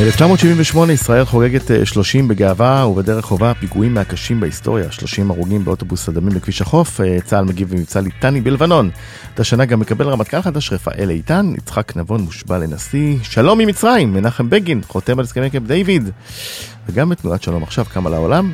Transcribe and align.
1978 0.00 0.92
ישראל 0.92 1.24
חוגגת 1.24 1.70
30 1.84 2.24
אה, 2.24 2.28
בגאווה 2.28 2.86
ובדרך 2.86 3.24
חובה 3.24 3.54
פיגועים 3.54 3.94
מהקשים 3.94 4.40
בהיסטוריה, 4.40 4.92
30 4.92 5.30
הרוגים 5.30 5.64
באוטובוס 5.64 6.08
הדמים 6.08 6.34
בכביש 6.34 6.62
החוף, 6.62 7.00
אה, 7.00 7.18
צה"ל 7.24 7.44
מגיב 7.44 7.70
במבצע 7.70 8.00
ליטני 8.00 8.40
בלבנון. 8.40 8.90
את 9.34 9.40
השנה 9.40 9.64
גם 9.64 9.80
מקבל 9.80 10.08
רמטכ"ל 10.08 10.42
חדש 10.42 10.72
רפאל 10.72 11.10
איתן, 11.10 11.52
יצחק 11.58 11.96
נבון 11.96 12.20
מושבע 12.20 12.58
לנשיא, 12.58 13.16
שלום 13.22 13.58
ממצרים, 13.58 14.12
מנחם 14.12 14.50
בגין, 14.50 14.80
חותם 14.88 15.18
על 15.18 15.24
הסכמי 15.24 15.50
קמפ 15.50 15.66
דיוויד. 15.66 16.10
וגם 16.88 17.08
בתנועת 17.08 17.42
שלום 17.42 17.62
עכשיו 17.62 17.84
קמה 17.84 18.10
לעולם. 18.10 18.52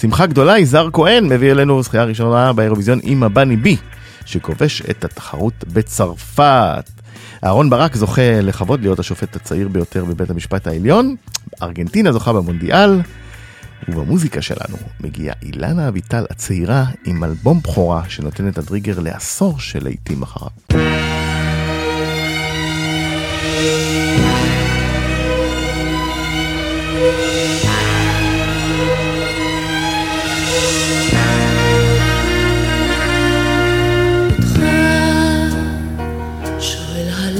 שמחה 0.00 0.26
גדולה, 0.26 0.58
יזהר 0.58 0.88
כהן 0.92 1.24
מביא 1.24 1.50
אלינו 1.50 1.82
זכייה 1.82 2.04
ראשונה 2.04 2.52
באירוויזיון 2.52 2.98
עם 3.02 3.22
הבני 3.22 3.56
בי, 3.56 3.76
שכובש 4.24 4.82
את 4.90 5.04
התחרות 5.04 5.64
בצרפת. 5.72 6.91
אהרון 7.44 7.70
ברק 7.70 7.96
זוכה 7.96 8.40
לכבוד 8.40 8.80
להיות 8.80 8.98
השופט 8.98 9.36
הצעיר 9.36 9.68
ביותר 9.68 10.04
בבית 10.04 10.30
המשפט 10.30 10.66
העליון, 10.66 11.16
ארגנטינה 11.62 12.12
זוכה 12.12 12.32
במונדיאל, 12.32 13.00
ובמוזיקה 13.88 14.42
שלנו 14.42 14.76
מגיעה 15.00 15.34
אילנה 15.42 15.88
אביטל 15.88 16.24
הצעירה 16.30 16.84
עם 17.04 17.24
אלבום 17.24 17.60
בכורה 17.60 18.02
שנותן 18.08 18.48
את 18.48 18.58
הדריגר 18.58 19.00
לעשור 19.00 19.60
של 19.60 19.84
להיטים 19.84 20.22
אחריו. 20.22 20.50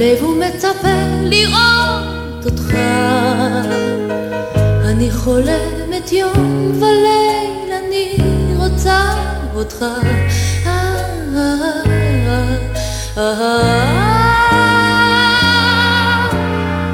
הלב 0.03 0.23
ומצפה 0.23 0.89
לראות 1.23 2.45
אותך. 2.45 2.75
אני 4.85 5.11
חולמת 5.11 6.13
יום 6.13 6.73
וליל, 6.81 7.73
אני 7.73 8.17
רוצה 8.57 9.15
אותך. 9.55 9.85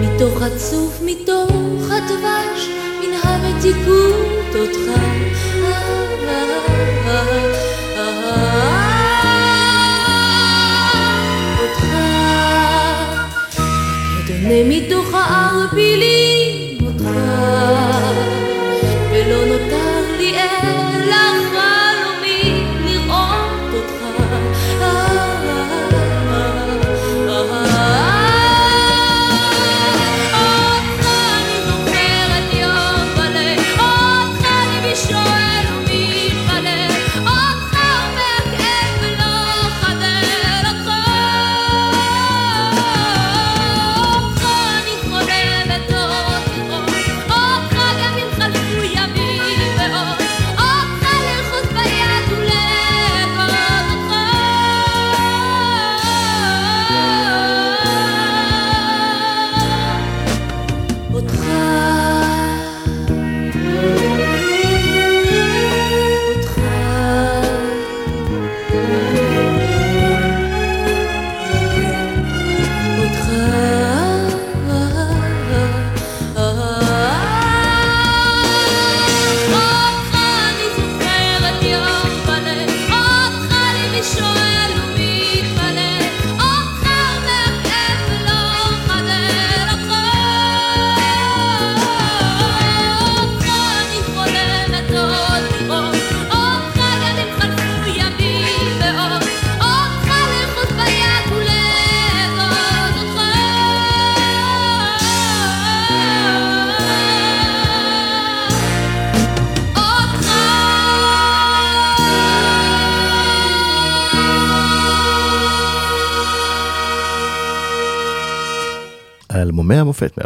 מתוך 0.00 0.42
הצוף, 0.42 1.00
מתוך 1.04 1.90
הדבש, 1.90 2.68
מן 3.00 3.14
המתיקות 3.22 4.54
אותך. 4.54 4.90
אותך. 11.60 11.94
כדומה 14.26 14.64
מתוך 14.64 15.14
הערפילים 15.14 16.19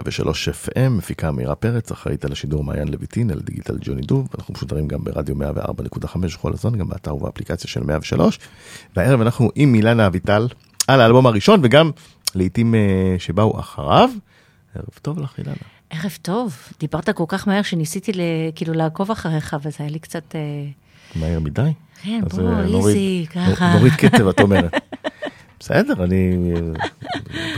103 0.05 0.49
FM, 0.49 0.89
מפיקה 0.91 1.29
אמירה 1.29 1.55
פרץ, 1.55 1.93
אחראית 1.93 2.25
על 2.25 2.33
השידור 2.33 2.65
מעיין 2.65 2.89
לויטין, 2.89 3.31
על 3.31 3.41
דיגיטל 3.41 3.77
ג'וני 3.81 4.03
דוב, 4.03 4.29
אנחנו 4.39 4.55
משודרים 4.55 4.89
גם 4.89 5.05
ברדיו 5.05 5.37
104.5 5.37 6.19
בכל 6.19 6.53
הזמן, 6.53 6.79
גם 6.79 6.89
באתר 6.89 7.15
ובאפליקציה 7.15 7.71
של 7.71 7.83
103. 7.83 8.39
והערב 8.97 9.21
אנחנו 9.21 9.51
עם 9.55 9.75
אילנה 9.75 10.07
אביטל 10.07 10.49
על 10.89 11.01
האלבום 11.01 11.27
הראשון, 11.27 11.61
וגם 11.63 11.91
לעיתים 12.35 12.75
uh, 12.75 13.21
שבאו 13.21 13.61
אחריו. 13.61 14.11
ערב 14.75 14.87
טוב 15.03 15.19
לך, 15.19 15.39
אילנה. 15.39 15.57
ערב 15.91 16.19
טוב, 16.23 16.57
דיברת 16.81 17.11
כל 17.11 17.25
כך 17.29 17.49
מהר 17.49 17.63
שניסיתי 17.63 18.13
כאילו 18.55 18.75
לעקוב 18.75 19.11
אחריך, 19.11 19.57
וזה 19.63 19.77
היה 19.79 19.91
לי 19.91 19.99
קצת... 19.99 20.33
Uh... 20.33 21.19
מהר 21.19 21.41
מדי? 21.41 21.73
כן, 22.03 22.21
בוא, 22.31 22.87
איזי, 22.87 23.27
ככה. 23.31 23.75
נוריד 23.75 23.93
קצב, 23.93 24.29
את 24.29 24.41
אומרת. 24.41 24.75
בסדר, 25.61 26.05
אני... 26.05 26.37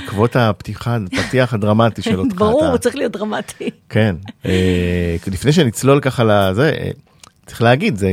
בעקבות 0.01 0.37
הפתיחה, 0.37 0.99
הפתיח 1.13 1.55
הדרמטי 1.55 2.03
של 2.03 2.19
אותך. 2.19 2.35
ברור, 2.39 2.61
אתה- 2.63 2.71
הוא 2.71 2.79
צריך 2.79 2.97
להיות 2.97 3.13
דרמטי. 3.13 3.71
כן. 3.89 4.17
אה, 4.47 5.17
לפני 5.27 5.53
שנצלול 5.53 6.01
ככה 6.01 6.25
לזה, 6.25 6.71
אה, 6.81 6.91
צריך 7.47 7.63
להגיד, 7.63 7.97
זה 7.97 8.13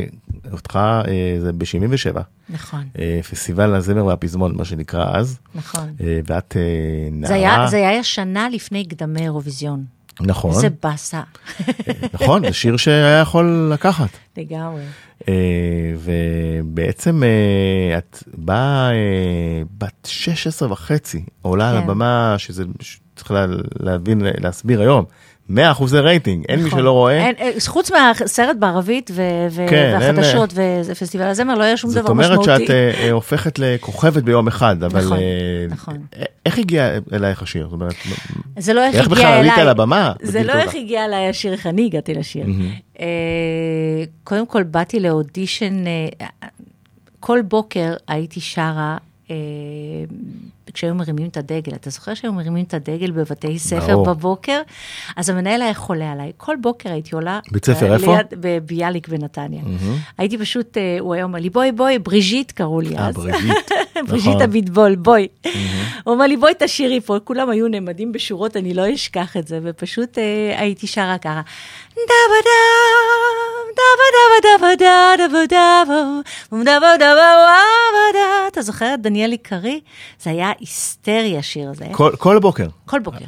אותך, 0.51 0.75
אה, 0.75 1.01
זה 1.41 1.53
ב-77, 1.53 2.19
נכון, 2.49 2.83
פסטיבל 3.31 3.75
הזמר 3.75 4.05
והפזמון, 4.05 4.55
מה 4.57 4.65
שנקרא 4.65 5.17
אז, 5.17 5.37
נכון. 5.55 5.93
ואת 6.25 6.57
נערה. 7.11 7.27
זה 7.27 7.33
היה, 7.35 7.67
זה 7.67 7.77
היה 7.77 8.03
שנה 8.03 8.49
לפני 8.49 8.85
קדמי 8.85 9.21
אירוויזיון. 9.21 9.83
נכון, 10.21 10.51
איזה 10.51 10.67
באסה. 10.83 11.21
נכון, 12.13 12.41
זה 12.47 12.53
שיר 12.53 12.77
שהיה 12.77 13.19
יכול 13.21 13.69
לקחת. 13.73 14.09
לגמרי. 14.37 14.81
אה, 15.27 15.33
ובעצם 16.03 17.23
אה, 17.23 17.97
את 17.97 18.23
באה 18.37 18.91
אה, 18.91 18.95
בת 19.77 20.07
16 20.07 20.71
וחצי, 20.71 21.23
עולה 21.41 21.69
על 21.69 21.77
כן. 21.77 21.83
הבמה, 21.83 22.35
שזה 22.37 22.63
צריך 23.15 23.31
לה- 23.31 23.45
להבין, 23.79 24.21
להסביר 24.37 24.81
היום, 24.81 25.05
100 25.49 25.71
אחוזי 25.71 25.99
רייטינג, 25.99 26.45
אין 26.49 26.59
מי 26.59 26.67
נכון. 26.67 26.79
שלא 26.79 26.91
רואה. 26.91 27.19
אה, 27.39 27.49
חוץ 27.67 27.91
מהסרט 27.91 28.55
בערבית 28.59 29.11
כן, 29.69 29.97
והחדשות 29.99 30.53
ופסטיבל 30.85 31.23
הזמר, 31.23 31.55
לא 31.55 31.63
היה 31.63 31.77
שום 31.77 31.89
זאת 31.89 32.01
דבר 32.03 32.11
אומרת 32.11 32.31
משמעותי. 32.31 32.65
שאת 32.65 32.69
אה, 32.71 32.91
אה, 33.03 33.11
הופכת 33.11 33.59
לכוכבת 33.59 34.23
ביום 34.23 34.47
אחד, 34.47 34.83
אבל 34.83 35.05
נכון, 35.05 35.17
אה, 35.17 35.23
נכון. 35.69 35.97
אה, 36.17 36.23
איך 36.45 36.57
הגיע 36.57 36.89
אלייך 37.13 37.41
השיר? 37.41 37.63
זאת 37.63 37.73
אומרת, 37.73 37.93
זה 38.59 38.73
לא 38.73 38.85
איך 38.85 38.95
איך 38.95 39.07
בכלל 39.07 39.23
הגיע 39.25 39.37
עלית 39.37 39.51
אליי. 39.51 39.61
על 39.61 39.69
הבמה? 39.69 40.13
זה 40.21 40.43
לא 40.43 40.53
איך? 40.53 40.75
הגיע 40.75 41.05
אליי 41.05 41.29
השיר, 41.29 41.51
איך 41.53 41.67
אני 41.67 41.85
הגעתי 41.85 42.13
לשיר. 42.13 42.45
אה, 42.99 43.05
קודם 44.23 44.45
כל 44.45 44.63
באתי 44.63 44.99
לאודישן, 44.99 45.83
אה, 45.87 46.27
כל 47.19 47.39
בוקר 47.47 47.93
הייתי 48.07 48.41
שרה. 48.41 48.97
אה, 50.73 50.83
כשהיו 50.83 50.95
מרימים 50.95 51.27
את 51.27 51.37
הדגל, 51.37 51.73
אתה 51.75 51.89
זוכר 51.89 52.13
שהיו 52.13 52.33
מרימים 52.33 52.65
את 52.65 52.73
הדגל 52.73 53.11
בבתי 53.11 53.59
ספר 53.59 53.87
ברור. 53.93 54.05
בבוקר? 54.05 54.61
אז 55.15 55.29
המנהל 55.29 55.61
היה 55.61 55.73
חולה 55.73 56.11
עליי. 56.11 56.31
כל 56.37 56.55
בוקר 56.61 56.91
הייתי 56.91 57.15
עולה... 57.15 57.39
בית 57.51 57.65
ספר 57.65 57.89
ב- 57.89 57.91
איפה? 57.91 58.15
ליד- 58.17 58.33
בביאליק 58.39 59.07
בנתניה. 59.07 59.61
הייתי 60.17 60.37
פשוט, 60.37 60.77
אה, 60.77 60.97
הוא 60.99 61.13
היה 61.13 61.23
אומר 61.23 61.39
לי, 61.39 61.49
בואי, 61.49 61.71
בואי, 61.71 61.99
בריז'יט 61.99 62.51
קראו 62.51 62.81
לי 62.81 62.97
אה, 62.97 63.07
אז. 63.07 63.15
בריז'יט. 63.15 63.71
בריז'יט 64.07 64.29
נכון. 64.29 64.41
הביטבול, 64.41 64.95
בואי. 64.95 65.27
הוא 66.03 66.13
אומר 66.13 66.25
לי, 66.27 66.37
בואי 66.37 66.53
תשאירי 66.59 67.01
פה, 67.01 67.17
כולם 67.23 67.49
היו 67.49 67.67
נעמדים 67.67 68.11
בשורות, 68.11 68.57
אני 68.57 68.73
לא 68.73 68.93
אשכח 68.93 69.37
את 69.37 69.47
זה, 69.47 69.59
ופשוט 69.63 70.17
אה, 70.17 70.23
הייתי 70.59 70.87
שרה 70.87 71.17
ככה. 71.17 71.41
אתה 78.47 78.61
זוכר 78.61 78.93
את 78.93 79.01
דניאל 79.01 79.31
עיקרי? 79.31 79.81
זה 80.19 80.29
היה 80.29 80.51
היסטרי 80.59 81.37
השיר 81.37 81.69
הזה. 81.69 81.85
כל 82.17 82.39
בוקר. 82.39 82.67
כל 82.85 82.99
בוקר. 82.99 83.25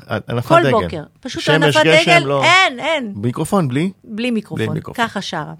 כל 0.47 0.71
בוקר. 0.71 1.03
פשוט 1.19 1.49
הנפת 1.49 1.79
דגל, 1.85 2.19
לא. 2.19 2.43
אין, 2.43 2.79
אין. 2.79 3.13
מיקרופון 3.15 3.67
בלי? 3.67 3.91
בלי 4.03 4.31
מיקרופון, 4.31 4.79
ככה 4.93 5.21
שרה. 5.21 5.53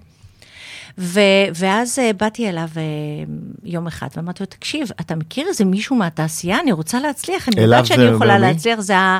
ו- 0.98 1.20
ואז 1.54 1.98
אה, 1.98 2.12
באתי 2.12 2.48
אליו 2.48 2.68
אה, 2.76 2.82
יום 3.64 3.86
אחד 3.86 4.08
ואמרתי 4.16 4.42
לו, 4.42 4.46
תקשיב, 4.46 4.88
אתה 5.00 5.14
מכיר 5.16 5.46
איזה 5.48 5.64
מישהו 5.64 5.96
מהתעשייה? 5.96 6.60
אני 6.60 6.72
רוצה 6.72 7.00
להצליח, 7.00 7.48
אני 7.48 7.60
יודעת 7.60 7.86
שאני 7.86 8.02
יכולה 8.02 8.34
אומר 8.36 8.46
מי? 8.46 8.52
להצליח, 8.52 8.80
זה, 8.80 8.96
ה- 8.96 9.18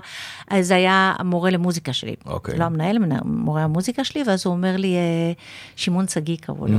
זה 0.61 0.75
היה 0.76 1.14
המורה 1.19 1.50
למוזיקה 1.50 1.93
שלי. 1.93 2.14
אוקיי. 2.26 2.58
לא 2.58 2.64
המנהל, 2.64 2.99
מנהל- 2.99 3.20
מורה 3.25 3.62
המוזיקה 3.64 4.05
שלי, 4.05 4.23
ואז 4.26 4.46
הוא 4.46 4.55
אומר 4.55 4.76
לי, 4.76 4.94
אה, 4.94 5.32
שמעון 5.76 6.08
שגיא 6.08 6.37
קראו 6.40 6.67
לו. 6.67 6.78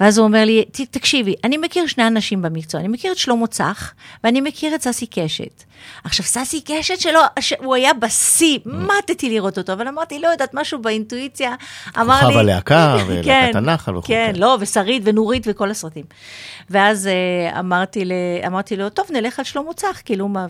ואז 0.00 0.18
הוא 0.18 0.26
אומר 0.26 0.44
לי, 0.44 0.64
"ת- 0.70 0.80
תקשיבי, 0.80 1.34
אני 1.44 1.56
מכיר 1.56 1.86
שני 1.86 2.06
אנשים 2.06 2.42
במקצוע, 2.42 2.80
אני 2.80 2.88
מכיר 2.88 3.12
את 3.12 3.18
שלמה 3.18 3.46
צח, 3.46 3.94
ואני 4.24 4.40
מכיר 4.40 4.74
את 4.74 4.82
ססי 4.82 5.06
קשת. 5.06 5.64
עכשיו, 6.04 6.26
ססי 6.26 6.60
קשת 6.60 7.00
שלו, 7.00 7.20
הוא 7.58 7.74
היה 7.74 7.94
בשיא, 7.94 8.58
מתתי 8.66 9.30
לראות 9.30 9.58
אותו, 9.58 9.72
אבל 9.72 9.88
אמרתי, 9.88 10.18
לא 10.18 10.28
יודעת, 10.28 10.50
משהו 10.54 10.82
באינטואיציה, 10.82 11.54
אמר 12.00 12.14
לי... 12.14 12.26
כוכב 12.26 12.38
הלהקה, 12.38 12.96
ולהקת 13.06 13.26
כן, 13.28 13.50
הנחל 13.54 13.96
וכו'. 13.96 14.08
כן, 14.08 14.32
לא, 14.36 14.56
ושרית 14.60 15.02
ונורית 15.04 15.42
וכל 15.46 15.70
הסרטים. 15.70 16.04
ואז 16.70 17.06
אה, 17.06 17.60
אמרתי, 17.60 18.76
לו, 18.76 18.90
טוב, 18.90 19.06
נלך 19.12 19.38
על 19.38 19.44
שלמה 19.44 19.72
צח, 19.72 20.02
כאילו, 20.04 20.28
מה... 20.28 20.46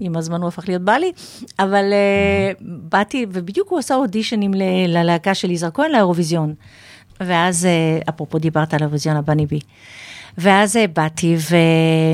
עם 0.00 0.16
הזמן 0.16 0.40
הוא 0.40 0.48
הפך 0.48 0.68
להיות 0.68 0.82
בעלי, 0.82 1.12
אבל 1.58 1.84
uh, 1.92 2.62
באתי, 2.62 3.26
ובדיוק 3.32 3.70
הוא 3.70 3.78
עשה 3.78 3.94
אודישנים 3.94 4.54
ללהקה 4.88 5.34
של 5.34 5.50
יזהר 5.50 5.70
כהן 5.74 5.90
לאירוויזיון. 5.90 6.54
ואז, 7.20 7.68
uh, 8.04 8.08
אפרופו 8.08 8.38
דיברת 8.38 8.74
על 8.74 8.80
האירוויזיון 8.80 9.16
הבני 9.16 9.46
בי. 9.46 9.60
ואז 10.38 10.76
uh, 10.76 10.80
באתי 10.94 11.36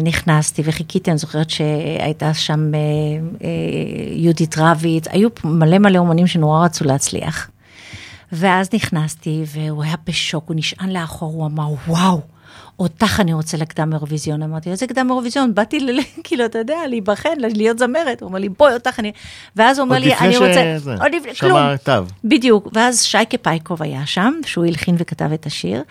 ונכנסתי 0.02 0.62
וחיכיתי, 0.64 1.10
אני 1.10 1.18
זוכרת 1.18 1.50
שהייתה 1.50 2.34
שם 2.34 2.70
uh, 2.72 3.40
uh, 3.40 3.44
יהודית 4.12 4.54
רביץ, 4.58 5.04
היו 5.10 5.28
מלא 5.44 5.78
מלא 5.78 5.98
אומנים 5.98 6.26
שנורא 6.26 6.64
רצו 6.64 6.84
להצליח. 6.84 7.50
ואז 8.32 8.68
נכנסתי, 8.74 9.44
והוא 9.46 9.84
היה 9.84 9.94
בשוק, 10.06 10.44
הוא 10.48 10.56
נשען 10.56 10.90
לאחור, 10.90 11.32
הוא 11.32 11.46
אמר, 11.46 11.68
וואו, 11.88 12.20
אותך 12.78 13.20
אני 13.20 13.32
רוצה 13.32 13.56
לקדם 13.56 13.92
אירוויזיון. 13.92 14.42
אמרתי, 14.42 14.70
איזה 14.70 14.86
קדם 14.86 15.10
אירוויזיון? 15.10 15.54
באתי, 15.54 15.80
ל- 15.80 16.00
כאילו, 16.24 16.44
אתה 16.44 16.58
יודע, 16.58 16.76
להיבחן, 16.88 17.28
להיות 17.38 17.78
זמרת. 17.78 18.20
הוא 18.20 18.28
אומר 18.28 18.38
לי, 18.38 18.48
בואי, 18.48 18.74
אותך 18.74 19.00
אני... 19.00 19.12
ואז 19.56 19.78
הוא 19.78 19.84
אומר 19.84 19.96
עוד 19.96 20.04
לי, 20.04 20.14
אני 20.14 20.32
ש- 20.32 20.36
רוצה... 20.36 20.74
זה, 20.78 20.94
עוד 21.00 21.14
לפני, 21.14 21.34
שמע 21.34 21.48
כלום. 21.48 21.76
תו. 22.06 22.12
בדיוק. 22.24 22.68
ואז 22.72 23.02
שייקה 23.02 23.38
פייקוב 23.38 23.82
היה 23.82 24.06
שם, 24.06 24.32
שהוא 24.46 24.64
הלחין 24.66 24.94
וכתב 24.98 25.32
את 25.34 25.46
השיר, 25.46 25.82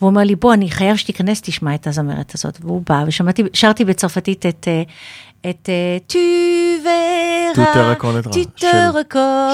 והוא 0.00 0.10
אומר 0.10 0.22
לי, 0.22 0.34
בוא, 0.34 0.54
אני 0.54 0.70
חייב 0.70 0.96
שתיכנס, 0.96 1.40
תשמע 1.42 1.74
את 1.74 1.86
הזמרת 1.86 2.34
הזאת. 2.34 2.58
והוא 2.62 2.82
בא, 2.88 3.04
ושמעתי, 3.06 3.42
שרתי 3.52 3.84
בצרפתית 3.84 4.46
את... 4.46 4.68
אה, 4.68 4.82
את 5.50 5.68
te 6.12 6.18
reconnaîtras, 7.92 8.32
tu 8.32 8.60
te 8.60 8.66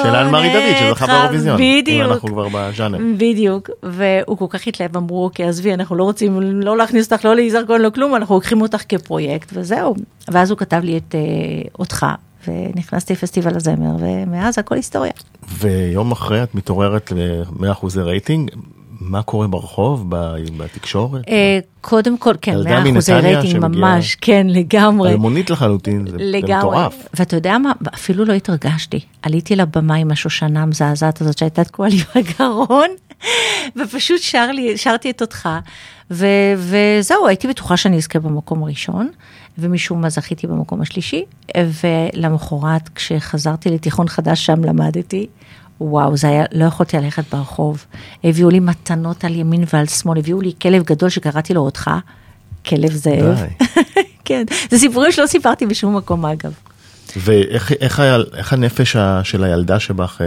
של- 0.03 0.17
אן-מארי 0.17 0.49
דוד, 0.53 0.77
שזכה 0.95 1.07
באירוויזיון. 1.07 1.61
אם 1.61 1.81
בדיוק. 1.83 2.11
אנחנו 2.13 2.29
כבר 2.29 2.49
בז'אנר. 2.53 2.99
בדיוק, 3.17 3.71
והוא 3.83 4.39
כל 4.39 4.47
כך 4.49 4.67
התלהב, 4.67 4.97
אמרו, 4.97 5.25
אוקיי, 5.25 5.49
עזבי, 5.49 5.75
אנחנו 5.75 5.97
לא 5.97 6.05
רוצים 6.05 6.41
לא 6.41 6.77
להכניס 6.77 7.13
אותך 7.13 7.25
לא 7.25 7.35
ליזהר 7.35 7.67
כהן, 7.67 7.81
לא 7.81 7.91
כלום, 7.91 8.15
אנחנו 8.17 8.35
לוקחים 8.35 8.61
אותך 8.63 8.83
כפרויקט, 8.89 9.51
וזהו. 9.53 9.95
ואז 10.31 10.51
הוא 10.51 10.59
כתב 10.59 10.81
לי 10.85 10.97
את 10.97 11.15
אה, 11.15 11.21
אותך, 11.79 12.07
ונכנסתי 12.49 13.13
לפסטיבל 13.13 13.57
הזמר, 13.57 13.97
ומאז 13.99 14.59
הכל 14.59 14.75
היסטוריה. 14.75 15.13
ויום 15.59 16.13
אחרי 16.13 16.43
את 16.43 16.55
מתעוררת 16.55 17.13
ל-100 17.13 17.73
אחוזי 17.73 18.01
רייטינג, 18.01 18.51
מה 19.05 19.23
קורה 19.23 19.47
ברחוב, 19.47 20.07
ב- 20.09 20.37
בתקשורת? 20.57 21.29
אה, 21.29 21.59
קודם 21.81 22.19
כל, 22.19 22.35
כן, 22.43 22.63
100 22.65 22.91
אחוזי 22.91 23.13
רייטינג 23.13 23.59
ממש, 23.59 24.15
כן, 24.21 24.47
לגמרי. 24.51 25.11
אלמונית 25.11 25.51
לחלוטין, 25.51 26.07
זה. 26.07 26.17
מטורף. 26.59 27.09
ואתה 27.15 27.37
יודע 27.37 27.59
מה, 27.59 27.73
אפילו 27.95 28.25
לא 28.25 28.33
התרגשתי. 28.33 29.01
עליתי 29.23 29.57
לבמה 29.57 29.95
עם 29.95 30.11
השושנה 30.11 30.63
המזעזעת 30.63 31.21
הזאת 31.21 31.39
שהייתה 31.39 31.65
תקועה 31.65 31.89
לי 31.89 31.97
בגרון, 32.15 32.89
ופשוט 33.77 34.21
שר 34.21 34.53
לי, 34.53 34.79
שרתי 34.79 35.11
את 35.11 35.21
אותך, 35.21 35.49
ו, 36.11 36.27
וזהו, 36.57 37.27
הייתי 37.27 37.49
בטוחה 37.49 37.77
שאני 37.77 37.97
אזכה 37.97 38.19
במקום 38.19 38.63
הראשון, 38.63 39.11
ומשום 39.59 40.01
מה 40.01 40.11
זכיתי 40.11 40.47
במקום 40.47 40.81
השלישי, 40.81 41.25
ולמחרת 41.57 42.89
כשחזרתי 42.95 43.71
לתיכון 43.71 44.09
חדש 44.09 44.47
שם 44.47 44.65
למדתי. 44.65 45.27
וואו, 45.83 46.17
זה 46.17 46.29
היה, 46.29 46.45
לא 46.53 46.65
יכולתי 46.65 46.97
ללכת 46.97 47.25
ברחוב. 47.35 47.85
הביאו 48.25 48.51
לי 48.51 48.61
מתנות 48.61 49.25
על 49.25 49.35
ימין 49.35 49.65
ועל 49.73 49.87
שמאל, 49.87 50.19
הביאו 50.19 50.41
לי 50.41 50.53
כלב 50.63 50.83
גדול 50.83 51.09
שקראתי 51.09 51.55
לו 51.55 51.61
אותך, 51.61 51.91
כלב 52.67 52.93
זאב. 52.93 53.39
כן, 54.25 54.45
זה 54.71 54.79
סיפורים 54.79 55.13
שלא 55.13 55.27
סיפרתי 55.27 55.67
בשום 55.67 55.97
מקום 55.97 56.27
אגב. 56.27 56.53
ואיך 57.17 57.73
איך 57.73 58.01
איך 58.35 58.53
הנפש 58.53 58.97
של 59.23 59.45
הילדה 59.45 59.81
שבך, 59.81 60.21
אה, 60.21 60.27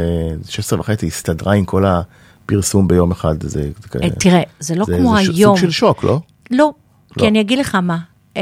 16 0.50 0.80
וחצי, 0.80 1.08
הסתדרה 1.08 1.54
עם 1.54 1.66
כל 1.66 1.84
הפרסום 1.86 2.88
ביום 2.88 3.12
אחד? 3.12 3.44
זה, 3.44 3.50
זה, 3.50 3.70
אה, 4.04 4.10
תראה, 4.10 4.42
זה 4.60 4.76
לא 4.76 4.86
זה- 4.86 4.98
כמו 4.98 5.14
זה 5.16 5.32
היום. 5.32 5.58
סוג 5.58 5.66
של 5.66 5.72
שוק, 5.72 6.04
לא? 6.04 6.20
לא, 6.52 6.58
לא. 6.58 6.74
כי 7.20 7.28
אני 7.28 7.42
אגיד 7.42 7.60
לך 7.60 7.76
מה, 7.76 7.98
אה, 8.38 8.42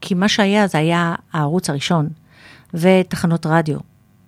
כי 0.00 0.14
מה 0.14 0.28
שהיה 0.28 0.66
זה 0.66 0.78
היה 0.78 1.14
הערוץ 1.32 1.70
הראשון 1.70 2.08
ותחנות 2.74 3.46
רדיו, 3.46 3.76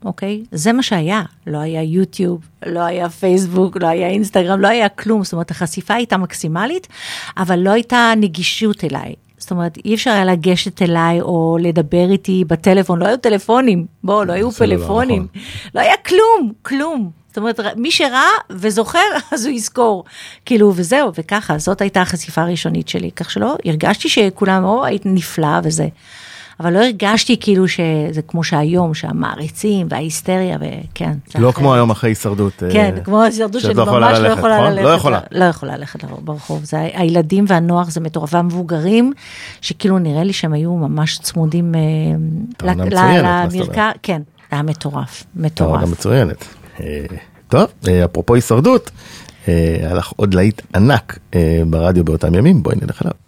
אוקיי? 0.05 0.43
זה 0.53 0.73
מה 0.73 0.83
שהיה, 0.83 1.23
לא 1.47 1.59
היה 1.59 1.83
יוטיוב, 1.83 2.41
לא 2.67 2.81
היה 2.81 3.09
פייסבוק, 3.11 3.77
לא 3.77 3.87
היה 3.87 4.09
אינסטגרם, 4.09 4.61
לא 4.61 4.69
היה 4.69 4.89
כלום, 4.89 5.25
זאת 5.25 5.33
אומרת 5.33 5.51
החשיפה 5.51 5.95
הייתה 5.95 6.17
מקסימלית, 6.17 6.89
אבל 7.37 7.59
לא 7.59 7.71
הייתה 7.71 8.13
נגישות 8.17 8.85
אליי. 8.85 9.15
זאת 9.39 9.51
אומרת, 9.51 9.79
אי 9.85 9.95
אפשר 9.95 10.11
היה 10.11 10.25
לגשת 10.25 10.83
אליי 10.83 11.21
או 11.21 11.59
לדבר 11.61 12.11
איתי 12.11 12.45
בטלפון, 12.47 12.99
לא 12.99 13.07
היו 13.07 13.17
טלפונים, 13.17 13.87
בואו, 14.05 14.25
לא 14.25 14.33
היו 14.33 14.53
סלולר, 14.53 14.77
פלאפונים, 14.77 15.27
נכון. 15.35 15.43
לא 15.75 15.81
היה 15.81 15.97
כלום, 15.97 16.53
כלום. 16.63 17.11
זאת 17.29 17.39
אומרת, 17.39 17.61
מי 17.77 17.91
שראה 17.91 18.31
וזוכר, 18.51 18.99
אז 19.33 19.47
הוא 19.47 19.55
יזכור. 19.55 20.05
כאילו, 20.45 20.73
וזהו, 20.77 21.11
וככה, 21.15 21.59
זאת 21.59 21.81
הייתה 21.81 22.03
החשיפה 22.03 22.43
הראשונית 22.43 22.89
שלי. 22.89 23.11
כך 23.11 23.31
שלא, 23.31 23.57
הרגשתי 23.65 24.09
שכולם, 24.09 24.65
או, 24.65 24.85
היית 24.85 25.03
נפלא 25.05 25.61
וזה. 25.65 25.89
אבל 26.63 26.73
לא 26.73 26.79
הרגשתי 26.79 27.37
כאילו 27.41 27.69
שזה 27.69 28.23
כמו 28.29 28.45
שהיום, 28.45 28.95
שהמעריצים 28.95 29.87
וההיסטריה, 29.91 30.59
וכן. 30.61 31.13
לא 31.35 31.51
אחרת. 31.51 31.55
כמו 31.55 31.75
היום 31.75 31.91
אחרי 31.91 32.11
הישרדות. 32.11 32.63
אה, 32.63 32.73
כן, 32.73 32.95
כמו 33.05 33.23
ההישרדות 33.23 33.63
שאת 33.63 33.63
שאני 33.63 33.77
לא 33.77 33.83
יכולה 33.83 34.09
ממש 34.09 34.19
לא 34.19 34.25
ללכת, 34.25 34.39
יכולה 34.39 34.57
נכון? 34.59 34.73
ללכת. 34.73 34.85
לא 34.85 34.89
יכולה. 34.89 35.21
לא 35.33 35.45
יכולה 35.45 35.77
ללכת 35.77 36.05
ברחוב. 36.05 36.65
זה 36.65 36.89
הילדים 36.95 37.45
והנוער 37.49 37.85
זה 37.85 38.01
מטורף, 38.01 38.35
והמבוגרים, 38.35 39.13
שכאילו 39.61 39.99
נראה 39.99 40.25
לי 40.25 40.33
שהם 40.33 40.53
היו 40.53 40.77
ממש 40.77 41.19
צמודים 41.19 41.75
אה, 41.75 41.81
למרקע, 42.69 43.91
כן, 44.03 44.23
זה 44.51 44.57
היה 44.57 44.63
מטורף, 44.63 45.25
מטורף. 45.37 45.81
טענה 45.81 45.93
מצוינת. 45.93 46.45
אה, 46.81 47.05
טוב, 47.49 47.67
אפרופו 48.05 48.35
הישרדות, 48.35 48.91
היה 49.47 49.95
לך 49.95 50.13
עוד 50.17 50.35
להיט 50.35 50.63
ענק 50.75 51.19
ברדיו 51.67 52.05
באותם 52.05 52.35
ימים, 52.35 52.63
בואי 52.63 52.77
נלך 52.83 53.03
אליו. 53.03 53.22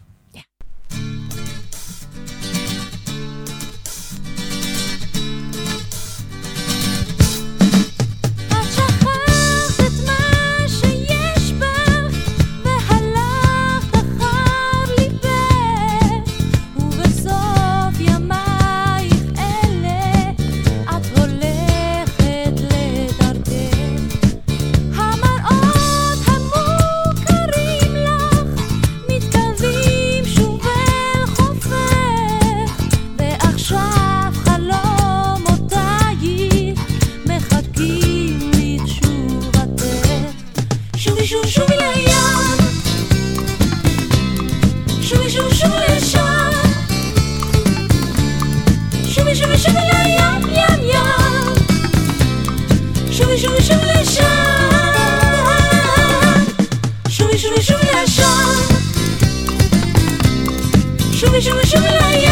שובי 61.24 61.42
שובי 61.42 61.66
שובי 61.66 61.88
לים. 61.88 62.30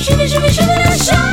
שובי 0.00 0.28
שובי 0.28 0.52
שובי 0.52 0.72
לשם, 0.90 1.31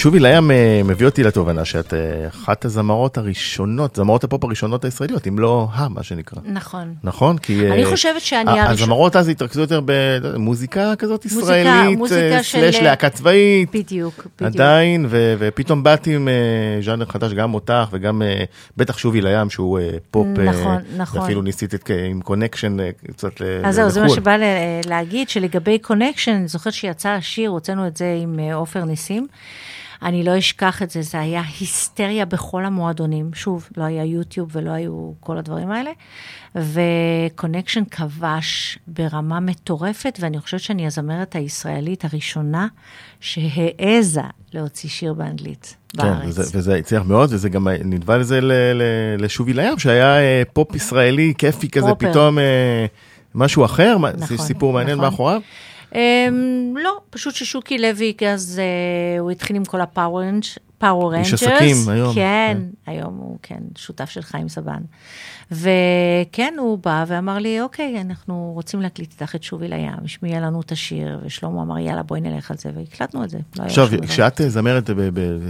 שובי 0.00 0.20
לים 0.20 0.50
מביא 0.84 1.06
אותי 1.06 1.22
לתובנה 1.22 1.64
שאת 1.64 1.94
אה, 1.94 1.98
אחת 2.28 2.64
הזמרות 2.64 3.18
הראשונות, 3.18 3.96
זמרות 3.96 4.24
הפופ 4.24 4.44
הראשונות 4.44 4.84
הישראליות, 4.84 5.26
אם 5.26 5.38
לא 5.38 5.68
ה, 5.72 5.88
מה 5.88 6.02
שנקרא. 6.02 6.38
נכון. 6.44 6.94
נכון? 7.04 7.38
כי... 7.38 7.70
אני 7.70 7.84
אה, 7.84 7.90
חושבת 7.90 8.20
שאני 8.20 8.50
ה- 8.50 8.52
הראשון- 8.52 8.70
הזמרות 8.72 9.16
אז 9.16 9.28
התרכזו 9.28 9.60
יותר 9.60 9.80
במוזיקה 9.84 10.92
כזאת 10.98 11.24
ישראלית, 11.24 11.98
מוזיקה 11.98 12.20
אה, 12.36 12.42
של- 12.42 12.58
סלאש 12.60 12.76
להקה 12.76 13.08
צבאית. 13.10 13.70
בדיוק, 13.76 14.14
בדיוק. 14.36 14.42
עדיין, 14.54 15.06
ו- 15.08 15.34
ופתאום 15.38 15.82
באתי 15.82 16.14
עם 16.16 16.28
ז'אנר 16.82 17.04
חדש, 17.06 17.32
גם 17.32 17.54
אותך 17.54 17.88
וגם 17.92 18.22
בטח 18.76 18.98
שובי 18.98 19.20
לים, 19.20 19.50
שהוא 19.50 19.78
פופ, 20.10 20.26
נכון, 20.38 20.78
נכון. 20.96 21.20
ואפילו 21.20 21.42
ניסית 21.42 21.74
את- 21.74 21.90
עם 22.10 22.20
קונקשן 22.20 22.76
קצת 23.12 23.40
ל- 23.40 23.44
אז 23.64 23.74
זהו, 23.74 23.90
זה 23.90 24.00
מה 24.00 24.06
לחו"ל. 24.06 24.16
שבא 24.16 24.36
להגיד, 24.86 25.28
שלגבי 25.28 25.78
קונקשן, 25.78 26.32
אני 26.32 26.48
זוכרת 26.48 26.72
שיצא 26.72 27.08
השיר, 27.08 27.50
הוצאנו 27.50 27.86
את 27.86 27.96
זה 27.96 28.16
עם 28.22 28.38
עופר 28.52 28.84
ניסים. 28.84 29.26
אני 30.02 30.24
לא 30.24 30.38
אשכח 30.38 30.82
את 30.82 30.90
זה, 30.90 31.02
זה 31.02 31.20
היה 31.20 31.42
היסטריה 31.60 32.24
בכל 32.24 32.64
המועדונים. 32.64 33.30
שוב, 33.34 33.68
לא 33.76 33.84
היה 33.84 34.04
יוטיוב 34.04 34.50
ולא 34.52 34.70
היו 34.70 35.12
כל 35.20 35.38
הדברים 35.38 35.70
האלה. 35.70 35.90
ו 36.54 36.66
Connection 36.66 37.82
כבש 37.90 38.78
ברמה 38.86 39.40
מטורפת, 39.40 40.18
ואני 40.20 40.40
חושבת 40.40 40.60
שאני 40.60 40.86
הזמרת 40.86 41.34
הישראלית 41.36 42.04
הראשונה 42.04 42.66
שהעזה 43.20 44.20
להוציא 44.52 44.88
שיר 44.88 45.14
באנגלית 45.14 45.76
כן, 45.88 46.02
בארץ. 46.02 46.24
וזה, 46.26 46.58
וזה 46.58 46.74
הצליח 46.74 47.02
מאוד, 47.02 47.32
וזה 47.32 47.48
גם 47.48 47.68
נדבה 47.84 48.16
לזה 48.18 48.40
ל- 48.40 48.52
ל- 48.52 49.24
לשובי 49.24 49.52
לים, 49.52 49.78
שהיה 49.78 50.18
אה, 50.18 50.42
פופ 50.52 50.74
ישראלי 50.74 51.34
כיפי 51.38 51.68
כזה, 51.68 51.86
פרופר. 51.86 52.10
פתאום 52.10 52.38
אה, 52.38 52.86
משהו 53.34 53.64
אחר, 53.64 53.96
נכון, 54.18 54.36
סיפור 54.36 54.72
מעניין 54.72 54.96
נכון. 54.96 55.10
מאחוריו. 55.10 55.40
אמ, 55.90 55.94
לא, 56.74 57.00
פשוט 57.10 57.34
ששוקי 57.34 57.78
לוי, 57.78 58.14
אז 58.32 58.60
אה, 58.60 59.20
הוא 59.20 59.30
התחיל 59.30 59.56
עם 59.56 59.64
כל 59.64 59.80
ה 59.80 59.87
Power 59.87 60.20
Power 60.80 61.14
איש 61.14 61.32
Rangers. 61.32 61.42
עסקים 61.42 61.88
היום, 61.88 62.14
כן, 62.14 62.58
היום 62.86 63.16
הוא, 63.16 63.38
כן, 63.42 63.60
שותף 63.76 64.10
של 64.10 64.22
חיים 64.22 64.48
סבן. 64.48 64.80
וכן, 65.50 66.54
הוא 66.58 66.78
בא 66.78 67.04
ואמר 67.06 67.38
לי, 67.38 67.60
אוקיי, 67.60 68.00
אנחנו 68.00 68.52
רוצים 68.54 68.80
להקליט 68.80 69.12
איתך 69.12 69.34
את 69.34 69.42
שובי 69.42 69.68
לים, 69.68 69.92
השמיע 70.04 70.40
לנו 70.40 70.60
את 70.60 70.72
השיר, 70.72 71.20
ושלמה 71.24 71.62
אמר, 71.62 71.78
יאללה, 71.78 72.02
בואי 72.02 72.20
נלך 72.20 72.50
על 72.50 72.56
זה, 72.56 72.70
והקלטנו 72.74 73.24
את 73.24 73.30
זה. 73.30 73.38
לא 73.58 73.64
עכשיו. 73.64 73.88
כשאת 74.08 74.40
אה, 74.40 74.48
זמרת 74.48 74.90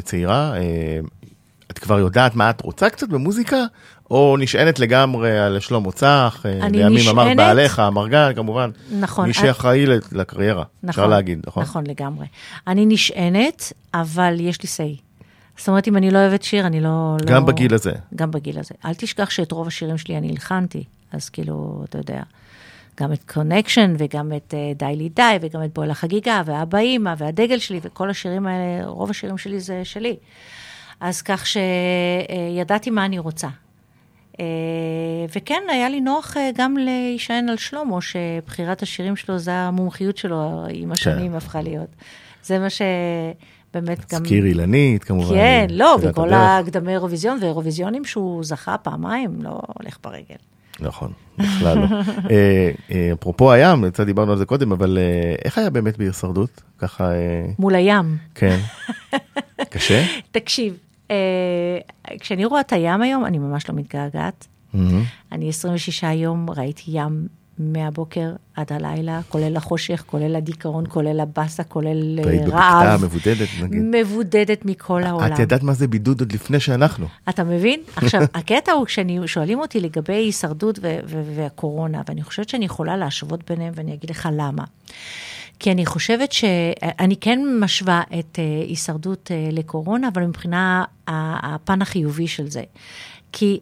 צעירה, 0.05 0.57
אה, 0.57 1.01
את 1.71 1.79
כבר 1.79 1.99
יודעת 1.99 2.35
מה 2.35 2.51
את 2.51 2.61
רוצה 2.61 2.91
קצת 2.91 3.09
במוזיקה? 3.09 3.65
או 4.11 4.37
נשענת 4.39 4.79
לגמרי 4.79 5.39
על 5.39 5.61
שלמה 5.61 5.93
צח? 5.93 6.43
אה, 6.47 6.69
לימים 6.69 6.99
נשענת- 6.99 7.37
בעליך, 7.37 7.79
אמרגן, 7.79 8.33
כמובן. 8.35 8.71
נכון. 9.01 9.27
מי 9.27 9.35
שאחראי 9.35 9.87
ל- 9.87 9.99
לקריירה, 10.13 10.65
אפשר 10.91 11.07
להגיד, 11.07 11.41
נכון? 11.47 11.63
נכון, 11.63 11.87
לגמרי. 11.87 12.27
אני 12.67 12.87
נשענת, 12.87 13.73
אבל 13.95 14.37
יש 14.41 14.63
לי 14.63 14.69
say. 14.69 15.01
זאת 15.59 15.69
אומרת, 15.69 15.89
אם 15.89 15.97
אני 15.97 16.11
לא 16.11 16.19
אוהבת 16.19 16.43
שיר, 16.43 16.67
אני 16.67 16.81
לא... 16.81 17.17
גם 17.27 17.43
לא... 17.43 17.49
בגיל 17.49 17.75
הזה. 17.75 17.93
גם 18.15 18.31
בגיל 18.31 18.59
הזה. 18.59 18.75
אל 18.85 18.95
תשכח 18.95 19.31
שאת 19.31 19.53
רוב 19.53 19.67
השירים 19.67 19.99
שלי 19.99 20.17
אני 20.19 20.31
הלחנתי, 20.31 20.85
אז 21.13 21.29
כאילו, 21.29 21.85
אתה 21.89 21.99
יודע, 21.99 22.23
גם 23.01 23.13
את 23.13 23.31
קונקשן, 23.33 23.95
וגם 23.99 24.33
את 24.37 24.55
uh, 24.55 24.79
די 24.79 24.97
לי 24.97 25.09
די, 25.09 25.37
וגם 25.41 25.65
את 25.65 25.75
בואי 25.75 25.89
לחגיגה, 25.89 26.43
ואבא 26.47 26.79
אימא, 26.79 27.15
והדגל 27.19 27.59
שלי, 27.59 27.81
וכל 27.83 28.11
השירים 28.11 28.47
האלה, 28.47 28.87
רוב 28.87 29.11
השירים 29.11 29.39
שלי 29.39 29.61
זה 29.61 29.81
שלי. 29.85 30.17
אז 31.01 31.23
כך 31.23 31.45
שידעתי 31.47 32.91
מה 32.91 33.05
אני 33.05 33.19
רוצה. 33.19 33.49
אה, 34.41 34.45
וכן, 35.37 35.63
היה 35.69 35.89
לי 35.89 36.01
נוח 36.01 36.37
אה, 36.37 36.51
גם 36.57 36.77
להישען 36.77 37.49
על 37.49 37.57
שלמה, 37.57 38.01
שבחירת 38.01 38.83
השירים 38.83 39.17
שלו, 39.17 39.39
זה 39.39 39.53
המומחיות 39.53 40.17
שלו 40.17 40.65
עם 40.73 40.93
השנים 40.93 41.35
הפכה 41.35 41.63
להיות. 41.63 41.89
זה 42.45 42.59
מה 42.59 42.67
שבאמת 42.71 44.13
גם... 44.13 44.25
זכיר 44.25 44.47
אילנית, 44.47 45.05
כמובן. 45.05 45.35
כן, 45.35 45.67
לא, 45.71 45.97
וכל. 46.03 46.31
הקדמי 46.33 46.93
אירוויזיון, 46.93 47.39
ואירוויזיונים 47.41 48.05
שהוא 48.05 48.45
זכה 48.45 48.79
פעמיים, 48.79 49.31
לא 49.43 49.61
הולך 49.79 49.99
ברגל. 50.05 50.37
נכון, 50.81 51.13
בכלל 51.39 51.79
לא. 51.79 51.87
אה, 52.31 53.13
אפרופו 53.13 53.53
הים, 53.53 53.91
קצת 53.91 54.07
דיברנו 54.07 54.33
על 54.33 54.39
זה 54.39 54.45
קודם, 54.45 54.73
אבל 54.73 54.99
איך 55.45 55.59
היה 55.59 55.71
באמת 55.71 55.99
בהישרדות? 55.99 56.63
ככה, 56.79 57.11
מול 57.59 57.75
הים. 57.75 58.17
כן. 58.35 58.59
קשה? 59.71 60.05
תקשיב, 60.33 60.77
כשאני 62.21 62.45
רואה 62.45 62.61
את 62.61 62.73
הים 62.73 63.03
היום, 63.03 63.25
אני 63.27 63.39
ממש 63.39 63.69
לא 63.69 63.75
מתגעגעת. 63.75 64.47
אני 65.33 65.49
26 65.49 66.03
יום 66.03 66.51
ראיתי 66.51 66.83
ים 66.87 67.27
מהבוקר 67.61 68.33
עד 68.55 68.73
הלילה, 68.73 69.21
כולל 69.29 69.57
החושך, 69.57 70.05
כולל 70.07 70.37
הדיכאון, 70.37 70.85
כולל 70.89 71.21
הבאסה, 71.21 71.65
כולל 71.65 72.19
אה, 72.19 72.25
והיית 72.27 72.43
בבקתה 72.43 72.57
רעב. 72.57 73.05
מבודדת, 73.05 73.49
נגיד. 73.63 73.83
מבודדת 73.83 74.65
מכל 74.65 75.03
העולם. 75.03 75.33
את 75.33 75.39
ידעת 75.39 75.63
מה 75.63 75.73
זה 75.73 75.89
בידוד 75.89 76.21
עוד 76.21 76.33
לפני 76.33 76.61
שאנחנו. 76.61 77.07
אתה 77.29 77.45
מבין? 77.45 77.81
עכשיו, 77.97 78.23
הקטע 78.35 78.73
הוא 78.73 78.87
כששואלים 78.87 79.59
אותי 79.59 79.81
לגבי 79.81 80.15
הישרדות 80.15 80.79
והקורונה, 81.35 82.03
ואני 82.09 82.23
חושבת 82.23 82.49
שאני 82.49 82.65
יכולה 82.65 82.97
להשוות 82.97 83.51
ביניהם, 83.51 83.73
ואני 83.77 83.95
אגיד 83.95 84.11
לך 84.11 84.29
למה. 84.33 84.65
כי 85.61 85.73
אני 85.73 85.87
חושבת 85.87 86.33
שאני 86.33 87.17
כן 87.21 87.41
משווה 87.61 88.03
את 88.19 88.39
uh, 88.39 88.69
הישרדות 88.69 89.31
uh, 89.31 89.55
לקורונה, 89.55 90.09
אבל 90.09 90.27
מבחינה 90.27 90.85
הפן 91.07 91.83
החיובי 91.83 92.29
של 92.29 92.51
זה. 92.51 92.63
כי 93.33 93.61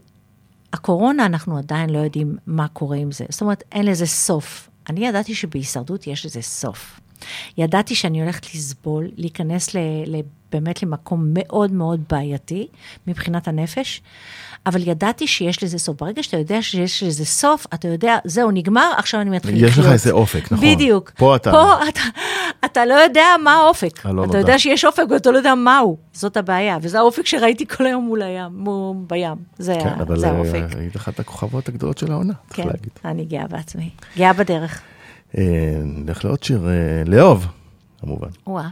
הקורונה, 0.73 1.27
אנחנו 1.27 1.59
עדיין 1.59 1.91
לא 1.91 1.99
יודעים 1.99 2.37
מה 2.47 2.69
קורה 2.69 2.97
עם 2.97 3.13
זה. 3.13 3.25
זאת 3.29 3.41
אומרת, 3.41 3.65
אין 3.73 3.87
לזה 3.87 4.07
סוף. 4.07 4.69
אני 4.89 5.07
ידעתי 5.07 5.35
שבהישרדות 5.35 6.07
יש 6.07 6.27
לזה 6.27 6.43
סוף. 6.43 7.01
ידעתי 7.59 7.95
שאני 7.95 8.23
הולכת 8.23 8.55
לסבול, 8.55 9.11
להיכנס 9.17 9.75
ל, 9.75 9.79
ל, 10.07 10.21
באמת 10.53 10.83
למקום 10.83 11.31
מאוד 11.35 11.73
מאוד 11.73 12.01
בעייתי 12.11 12.69
מבחינת 13.07 13.49
הנפש, 13.49 14.03
אבל 14.67 14.89
ידעתי 14.89 15.27
שיש 15.27 15.63
לזה 15.63 15.79
סוף. 15.79 15.97
ברגע 16.01 16.23
שאתה 16.23 16.37
יודע 16.37 16.63
שיש 16.63 17.03
לזה 17.03 17.25
סוף, 17.25 17.67
אתה 17.75 17.89
יודע, 17.89 18.17
זהו, 18.25 18.51
נגמר, 18.51 18.93
עכשיו 18.97 19.21
אני 19.21 19.31
מתחיל 19.31 19.55
לחיות. 19.55 19.71
יש 19.73 19.79
לך 19.79 19.93
איזה 19.93 20.11
אופק, 20.11 20.53
נכון. 20.53 20.75
בדיוק. 20.75 21.11
פה 21.17 21.37
אתה- 21.37 21.51
פה 21.51 21.73
אתה, 21.89 22.01
אתה 22.65 22.87
לא 22.87 22.95
יודע 22.95 23.25
מה 23.45 23.53
האופק. 23.55 24.07
הלא 24.07 24.21
אתה 24.23 24.27
נודע. 24.27 24.39
יודע 24.39 24.59
שיש 24.59 24.85
אופק 24.85 25.03
ואתה 25.11 25.31
לא 25.31 25.37
יודע 25.37 25.55
מהו. 25.55 25.97
זאת 26.13 26.37
הבעיה, 26.37 26.79
וזה 26.83 26.99
האופק 26.99 27.27
שראיתי 27.27 27.67
כל 27.67 27.87
היום 27.87 28.05
מול 28.05 28.23
הים, 28.23 28.65
בים. 29.07 29.35
זה, 29.59 29.75
כן, 29.83 29.89
ה- 29.89 30.03
אבל 30.03 30.19
זה 30.19 30.27
אה, 30.31 30.37
האופק. 30.37 30.65
היית 30.79 30.97
אחת 30.97 31.21
הכוכבות 31.21 31.69
הגדולות 31.69 31.99
של 31.99 32.13
העונה, 32.13 32.33
צריך 32.47 32.57
כן, 32.57 32.67
להגיד. 32.67 32.91
אני 33.05 33.25
גאה 33.25 33.47
בעצמי. 33.47 33.91
גאה 34.17 34.33
בדרך. 34.33 34.81
אה, 35.39 35.43
נלך 35.85 36.25
לעוד 36.25 36.43
שיר, 36.43 36.69
אה, 36.69 36.73
לאהוב, 37.07 37.47
כמובן. 38.01 38.29
וואה. 38.47 38.69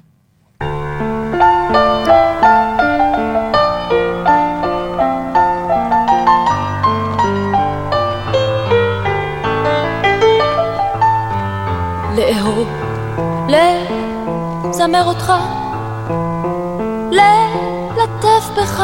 לזמר 14.87 15.05
אותך, 15.05 15.33
ללטף 17.11 18.51
בך, 18.57 18.83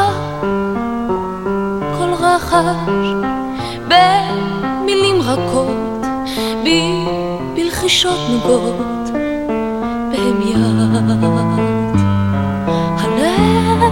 כל 1.97 2.13
רחש 2.19 3.13
במילים 3.87 5.21
רכות, 5.21 6.05
בי 6.63 7.05
בלחישות 7.55 8.19
נוגות, 8.29 9.11
בהמיית 10.11 10.57
הלב. 12.99 13.83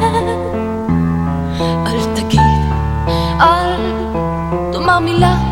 אל 1.88 2.15
תגיד, 2.15 2.41
אל 3.41 3.76
תאמר 4.71 5.00
מילה, 5.00 5.51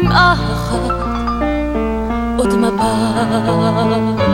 דמעה 0.00 0.32
אחת, 0.32 0.94
עוד 2.38 2.54
מבט. 2.54 4.25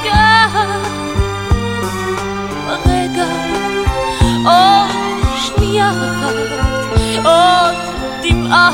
תקרא 0.00 0.46
רגע, 2.86 3.26
עוד 4.44 4.90
שנייה 5.36 5.90
אחת, 5.90 6.34
עוד 7.24 7.74
דמעה 8.22 8.68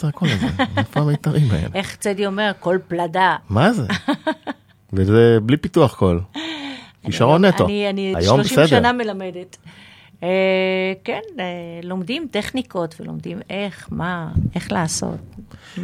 זה 0.00 0.08
הקול 0.08 0.28
הזה? 0.28 0.46
איפה 0.76 1.00
המיתרים 1.00 1.50
האלה? 1.50 1.68
איך 1.74 1.96
צדי 1.96 2.26
אומר, 2.26 2.52
כל 2.60 2.78
פלדה. 2.88 3.36
מה 3.48 3.72
זה? 3.72 3.86
וזה 4.92 5.38
בלי 5.42 5.56
פיתוח 5.56 5.94
קול. 5.94 6.20
כישרון 7.04 7.44
נטו. 7.44 7.64
אני, 7.64 7.90
אני 7.90 8.14
היום 8.16 8.42
30 8.42 8.52
בסדר. 8.52 8.66
שנה 8.66 8.92
מלמדת. 8.92 9.56
אה, 10.22 10.28
כן, 11.04 11.20
אה, 11.38 11.44
לומדים 11.82 12.26
טכניקות 12.30 12.94
ולומדים 13.00 13.38
איך, 13.50 13.88
מה, 13.90 14.28
איך 14.54 14.72
לעשות. 14.72 15.16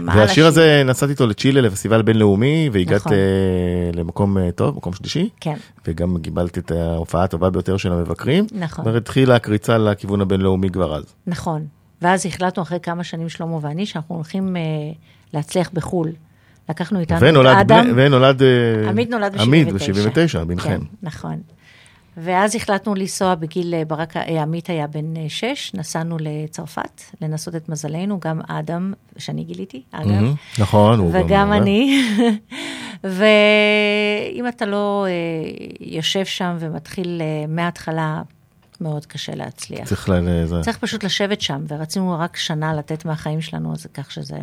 והשיר. 0.06 0.46
הזה, 0.46 0.82
נסעתי 0.86 1.12
איתו 1.12 1.26
לצ'ילה 1.26 1.60
לפסטיבל 1.60 2.02
בינלאומי, 2.02 2.70
והגעת 2.72 3.00
נכון. 3.00 3.12
אה, 3.12 3.90
למקום 3.94 4.50
טוב, 4.50 4.76
מקום 4.76 4.92
שלישי, 4.92 5.28
כן, 5.40 5.56
וגם 5.86 6.16
קיבלת 6.22 6.58
את 6.58 6.70
ההופעה 6.70 7.24
הטובה 7.24 7.50
ביותר 7.50 7.76
של 7.76 7.92
המבקרים. 7.92 8.46
נכון. 8.52 8.84
זאת 8.84 8.86
אומרת, 8.86 9.02
התחילה 9.02 9.36
הקריצה 9.36 9.78
לכיוון 9.78 10.20
הבינלאומי 10.20 10.70
כבר 10.70 10.96
אז. 10.96 11.04
נכון. 11.26 11.66
ואז 12.02 12.26
החלטנו 12.26 12.62
אחרי 12.62 12.78
כמה 12.82 13.04
שנים, 13.04 13.28
שלמה 13.28 13.58
ואני, 13.60 13.86
שאנחנו 13.86 14.14
הולכים 14.14 14.56
אה, 14.56 14.62
להצליח 15.34 15.70
בחו"ל. 15.72 16.12
לקחנו 16.68 17.00
איתנו 17.00 17.18
את 17.18 17.22
ונולד, 17.22 17.56
אדם. 17.56 17.84
בני- 17.92 18.06
ונולד 18.06 18.42
אה, 18.42 18.88
עמית 18.88 19.10
נולד 19.10 19.32
ב-79. 19.36 19.42
עמית 19.42 19.68
ב-79, 19.72 20.44
בנכם. 20.46 20.68
כן, 20.68 20.80
נכון. 21.02 21.40
ואז 22.16 22.56
החלטנו 22.56 22.94
לנסוע 22.94 23.34
בגיל, 23.34 23.74
אה, 23.74 23.84
ברק, 23.84 24.16
אה, 24.16 24.42
עמית 24.42 24.70
היה 24.70 24.86
בן 24.86 25.28
שש, 25.28 25.72
נסענו 25.74 26.16
לצרפת, 26.20 27.00
לנסות 27.22 27.54
את 27.56 27.68
מזלנו, 27.68 28.20
גם 28.20 28.40
אדם, 28.48 28.92
שאני 29.18 29.44
גיליתי, 29.44 29.82
אגב, 29.92 30.06
מהמם, 30.10 30.34
נכון, 30.58 30.98
הוא 30.98 31.08
וגם 31.10 31.26
גם- 31.28 31.52
אני. 31.52 32.02
ואם 33.04 34.48
אתה 34.48 34.66
לא 34.66 35.06
יושב 35.80 36.24
שם 36.24 36.56
ומתחיל 36.58 37.22
מההתחלה, 37.48 38.22
מאוד 38.80 39.06
קשה 39.06 39.34
להצליח. 39.34 39.88
צריך 39.88 40.08
ל... 40.08 40.44
זה- 40.46 40.60
צריך 40.60 40.78
פשוט 40.78 41.04
לשבת 41.04 41.40
שם, 41.40 41.64
ורצינו 41.68 42.16
רק 42.18 42.36
שנה 42.36 42.74
לתת 42.74 43.04
מהחיים 43.04 43.40
שלנו, 43.40 43.72
אז 43.72 43.86
כך 43.94 44.10
שזה 44.10 44.36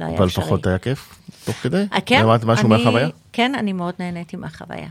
לא 0.00 0.04
היה 0.04 0.16
אבל 0.16 0.26
אפשרי. 0.26 0.44
לפחות 0.44 0.66
היה 0.66 0.78
כיף, 0.78 1.18
תוך 1.44 1.56
כדי? 1.56 1.84
אה, 1.92 2.00
כן, 2.06 2.22
למדת 2.22 2.44
משהו 2.44 2.66
אני- 2.74 2.84
מהחוויה? 2.84 3.08
כן, 3.32 3.52
אני 3.54 3.72
מאוד 3.72 3.94
נהניתי 3.98 4.36
מהחוויה. 4.36 4.88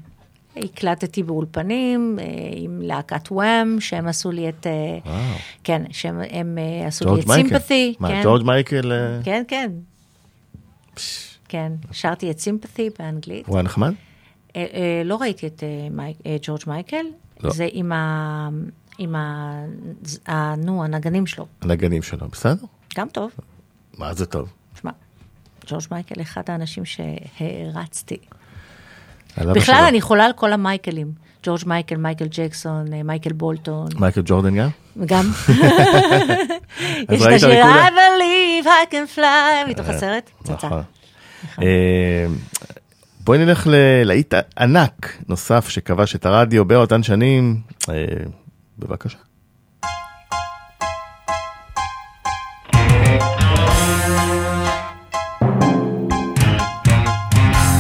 הקלטתי 0.57 1.23
באולפנים 1.23 2.19
אה, 2.21 2.25
עם 2.55 2.81
להקת 2.83 3.31
וואם, 3.31 3.77
שהם 3.79 4.07
עשו 4.07 4.31
לי 4.31 4.49
את... 4.49 4.67
אה, 4.67 4.97
וואו. 5.11 5.35
כן, 5.63 5.83
שהם 5.91 6.21
הם, 6.29 6.57
עשו 6.87 7.15
לי 7.15 7.21
את. 7.21 7.25
סימפתי. 7.31 7.95
מה, 7.99 8.07
כן, 8.07 8.21
ג'ורג' 8.23 8.43
מייקל 8.43 8.91
כן, 9.23 9.43
כן. 9.47 9.71
כן, 11.49 11.71
שרתי 11.91 12.31
את 12.31 12.39
סימפתי 12.39 12.89
באנגלית. 12.99 13.47
הוא 13.47 13.55
היה 13.55 13.63
נחמד? 13.63 13.93
לא 15.05 15.15
ראיתי 15.15 15.47
את 15.47 15.63
ג'ורג' 16.41 16.61
מייקל, 16.67 17.05
לא. 17.43 17.49
זה 17.51 17.67
עם 17.71 17.91
ה... 17.91 18.49
עם 18.97 19.15
ה... 19.15 19.53
ה- 20.27 20.55
נו, 20.55 20.83
הנגנים 20.83 21.25
שלו. 21.25 21.45
הנגנים 21.61 22.03
שלו, 22.03 22.27
בסדר? 22.29 22.65
גם 22.97 23.07
טוב. 23.09 23.31
מה 23.97 24.13
זה 24.13 24.25
טוב? 24.25 24.49
תשמע, 24.75 24.91
ג'ורג' 25.67 25.83
מייקל, 25.91 26.21
אחד 26.21 26.41
האנשים 26.47 26.83
שהערצתי. 26.85 28.17
בכלל. 29.37 29.85
אני 29.87 30.01
חולה 30.01 30.25
על 30.25 30.33
כל 30.33 30.53
המייקלים. 30.53 31.11
ג'ורג' 31.43 31.61
מייקל, 31.65 31.95
מייקל 31.97 32.25
ג'קסון, 32.29 32.93
אה, 32.93 33.03
מייקל 33.03 33.33
בולטון, 33.33 33.87
מייקל 33.99 34.21
ג'ורדן 34.25 34.55
גם? 34.55 34.69
גם. 35.05 35.25
יש 37.11 37.21
את 37.21 37.27
השיר? 37.35 37.63
I 37.63 37.89
believe 37.89 38.65
I 38.65 38.91
can 38.91 39.17
fly, 39.17 39.69
מתוך 39.69 39.87
הסרט, 39.87 40.29
פצצה. 40.39 40.69
בואי 43.27 43.39
נלך 43.39 43.67
ללהיט 43.71 44.33
ענק 44.57 45.17
נוסף 45.29 45.69
שכבש 45.69 46.15
את 46.15 46.25
הרדיו 46.25 46.65
באותן 46.65 47.03
שנים. 47.03 47.61
אה, 47.89 48.05
בבקשה. 48.79 49.17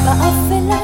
באפלה 0.05 0.77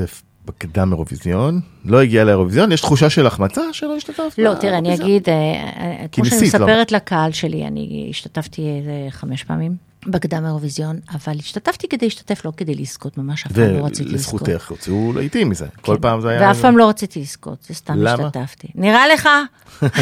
להשתתף 0.00 0.22
בקדם 0.44 0.92
אירוויזיון, 0.92 1.60
לא 1.84 2.00
הגיע 2.02 2.24
לאירוויזיון, 2.24 2.72
יש 2.72 2.80
תחושה 2.80 3.10
של 3.10 3.26
החמצה 3.26 3.62
שלא 3.72 3.96
השתתפת? 3.96 4.38
לא, 4.38 4.54
תראה, 4.54 4.78
אני? 4.78 4.94
אגיד, 4.94 5.28
אה, 5.28 5.34
אה, 5.34 6.08
כמו 6.12 6.24
שאני 6.24 6.40
לא? 6.40 6.46
מספרת 6.46 6.92
לקהל 6.92 7.32
שלי, 7.32 7.66
אני 7.66 8.06
השתתפתי 8.10 8.62
איזה 8.78 9.06
חמש 9.10 9.44
פעמים 9.44 9.76
בקדם 10.06 10.44
האירוויזיון, 10.44 10.98
אבל 11.14 11.36
השתתפתי 11.38 11.88
כדי 11.88 12.06
להשתתף, 12.06 12.44
לא 12.44 12.52
כדי 12.56 12.74
לזכות, 12.74 13.18
ממש 13.18 13.46
אף 13.46 13.52
פעם 13.52 13.76
לא 13.76 13.86
רציתי 13.86 14.10
לזכות. 14.10 14.42
ולזכותך, 14.42 14.70
הוציאו 14.70 15.12
לעיתים 15.12 15.48
מזה, 15.48 15.66
כל 15.80 15.94
כן. 15.94 16.02
פעם 16.02 16.20
זה 16.20 16.28
היה... 16.28 16.48
ואף 16.48 16.60
פעם 16.60 16.78
לא 16.78 16.88
רציתי 16.88 17.20
לזכות, 17.20 17.62
זה 17.68 17.74
סתם 17.74 17.98
למה? 17.98 18.26
השתתפתי. 18.26 18.68
נראה 18.74 19.08
לך? 19.08 19.28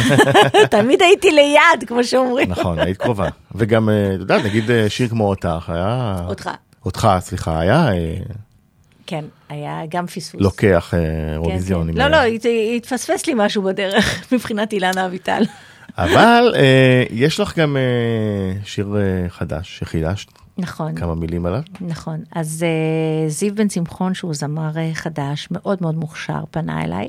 תמיד 0.71 1.01
הייתי 1.01 1.31
ליד, 1.31 1.87
כמו 1.87 2.03
שאומרים. 2.03 2.51
נכון, 2.51 2.79
היית 2.79 2.97
קרובה. 2.97 3.29
וגם, 3.55 3.89
אה, 3.89 4.15
את 4.15 4.19
יודעת, 4.19 4.45
נגיד 4.45 4.71
אה, 4.71 4.89
שיר 4.89 5.09
כמו 5.09 5.29
אותך, 5.29 5.69
היה... 5.69 6.15
אותך. 6.27 6.49
אותך, 6.85 7.07
סליחה, 7.19 7.59
היה 7.59 7.93
אה, 7.93 8.17
כן, 9.07 9.25
היה 9.49 9.81
גם 9.89 10.07
פספוס. 10.07 10.41
לוקח 10.41 10.93
אה, 10.93 10.99
כן, 10.99 11.29
אירוויזיון. 11.33 11.91
כן. 11.91 11.97
לא, 11.97 12.03
אה, 12.03 12.09
לא, 12.09 12.17
הת- 12.17 12.45
התפספס 12.77 13.27
לי 13.27 13.33
משהו 13.37 13.63
בדרך, 13.63 14.05
מבחינת 14.33 14.73
אילנה 14.73 15.05
אביטל. 15.05 15.41
אבל 15.97 16.53
אה, 16.55 17.03
יש 17.11 17.39
לך 17.39 17.57
גם 17.57 17.77
אה, 17.77 17.81
שיר 18.65 18.95
אה, 18.97 19.29
חדש 19.29 19.77
שחידשת, 19.79 20.27
נכון. 20.57 20.95
כמה 20.95 21.15
מילים 21.15 21.45
עליו. 21.45 21.61
נכון, 21.81 22.23
אז 22.35 22.65
uh, 22.65 23.29
זיו 23.31 23.55
בן 23.55 23.69
שמחון, 23.69 24.13
שהוא 24.13 24.33
זמר 24.33 24.69
uh, 24.73 24.95
חדש, 24.95 25.47
מאוד 25.51 25.77
מאוד 25.81 25.95
מוכשר, 25.95 26.39
פנה 26.51 26.83
אליי, 26.83 27.07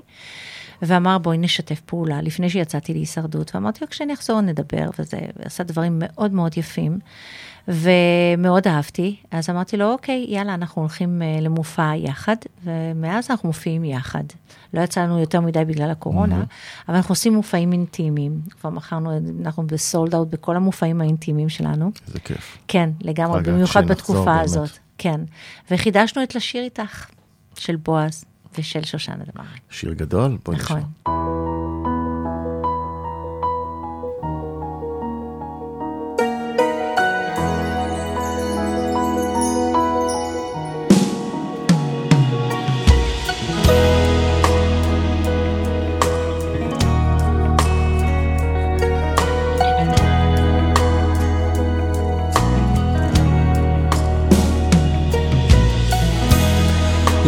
ואמר 0.82 1.18
בואי 1.18 1.38
נשתף 1.38 1.80
פעולה, 1.80 2.22
לפני 2.22 2.50
שיצאתי 2.50 2.92
להישרדות, 2.92 3.54
ואמרתי 3.54 3.78
לו 3.80 3.90
כשאני 3.90 4.14
אחזור 4.14 4.40
נדבר, 4.40 4.90
וזה, 4.98 5.18
ועשה 5.36 5.64
דברים 5.64 5.96
מאוד 5.98 6.32
מאוד 6.32 6.58
יפים, 6.58 6.98
ומאוד 7.68 8.68
אהבתי, 8.68 9.16
אז 9.30 9.50
אמרתי 9.50 9.76
לו, 9.76 9.92
אוקיי, 9.92 10.26
יאללה, 10.28 10.54
אנחנו 10.54 10.82
הולכים 10.82 11.22
uh, 11.22 11.42
למופע 11.42 11.92
יחד, 11.96 12.36
ומאז 12.64 13.30
אנחנו 13.30 13.48
מופיעים 13.48 13.84
יחד. 13.84 14.24
לא 14.74 14.80
יצא 14.80 15.00
לנו 15.00 15.18
יותר 15.18 15.40
מדי 15.40 15.64
בגלל 15.64 15.90
הקורונה, 15.90 16.44
אבל 16.88 16.96
אנחנו 16.96 17.12
עושים 17.12 17.34
מופעים 17.34 17.72
אינטימיים, 17.72 18.40
כבר 18.60 18.70
מכרנו, 18.70 19.10
אנחנו 19.40 19.66
בסולד 19.66 20.14
אאוט 20.14 20.28
בכל 20.28 20.56
המופעים 20.56 21.00
האינטימיים 21.00 21.48
שלנו. 21.48 21.90
איזה 22.06 22.18
כיף. 22.20 22.58
כן, 22.68 22.90
לגמרי, 23.00 23.42
במיוחד 23.42 23.86
בתקופה 23.86 24.24
באמת. 24.24 24.44
הזאת. 24.44 24.70
כן. 24.98 25.20
וחידשנו 25.70 26.22
את 26.22 26.34
לשיר 26.34 26.62
איתך, 26.64 27.06
של 27.58 27.76
בועז 27.76 28.24
ושל 28.58 28.84
שושנה 28.84 29.24
דמארי. 29.34 29.58
שיר 29.70 29.92
גדול, 29.92 30.38
בואי 30.44 30.56
נשמע. 30.56 30.78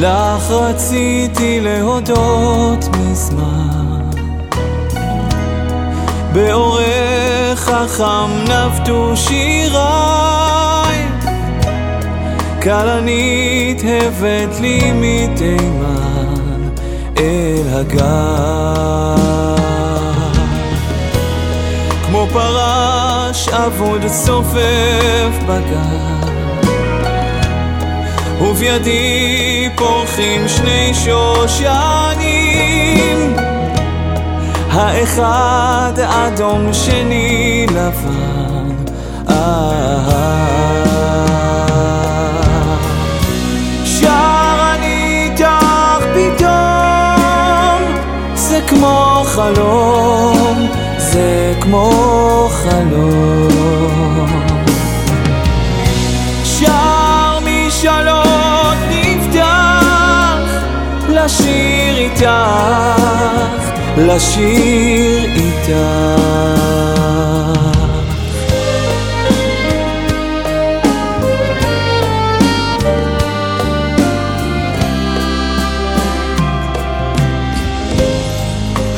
לך 0.00 0.50
רציתי 0.50 1.61
להודות 1.61 2.88
מזמן. 2.96 4.11
באורך 6.32 7.58
חכם 7.58 8.30
נבטו 8.48 9.16
שיריי. 9.16 11.08
כלנית 12.62 13.82
הבאת 13.84 14.61
לי 14.61 14.80
מתימן 14.94 16.68
אל 17.18 17.62
הגר 17.72 19.14
כמו 22.06 22.26
פרש 22.32 23.48
אבוד 23.48 24.06
צופף 24.06 25.38
בגר 25.46 26.17
ובידי 28.40 29.68
פורחים 29.77 30.48
שני 30.48 30.92
שושנים. 30.94 32.38
האחד 34.70 35.92
אדום 35.98 36.72
שני 36.72 37.66
לבן. 37.70 38.68
שר 43.85 44.74
אני 44.74 45.31
איתך 45.31 46.05
פתאום. 46.14 46.68
זה 48.35 48.61
כמו 48.68 49.22
חלום 49.27 50.68
זה 50.98 51.55
כמו 51.61 52.48
חלום 52.53 54.47
לשיר 61.24 61.96
איתך, 61.96 62.28
לשיר 63.96 65.24
איתך. 65.24 65.68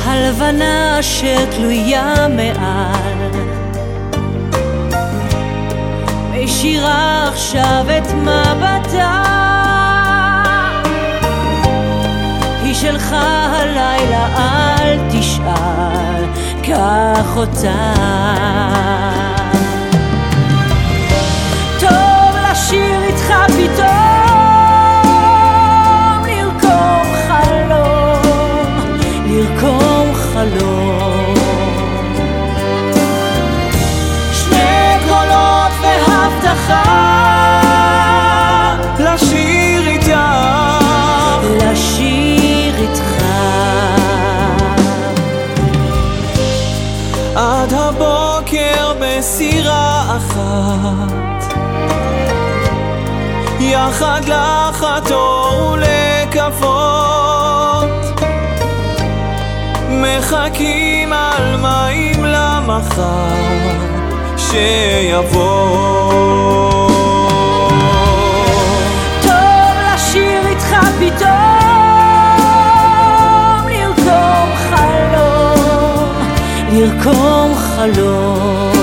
הלבנה 0.04 1.00
אשר 1.00 1.44
תלויה 1.50 2.26
מעל 2.28 3.20
מישירה 6.30 7.28
עכשיו 7.28 7.84
את 7.98 8.12
מבטה 8.12 9.49
הלילה 13.12 14.26
אל 14.36 14.98
תשאל 15.10 16.24
קח 16.62 17.36
אותה. 17.36 17.94
טוב 21.80 22.36
לשיר 22.50 23.02
איתך 23.02 23.34
פתאום 23.46 24.09
אחת. 50.20 51.54
יחד 53.60 54.20
לחתור 54.26 55.72
ולקוות, 55.72 56.70
מחכים 59.90 61.12
על 61.12 61.56
מים 61.56 62.24
למחר 62.24 63.34
שיבוא. 64.36 65.90
לרקום 76.72 77.54
חלום 77.54 78.79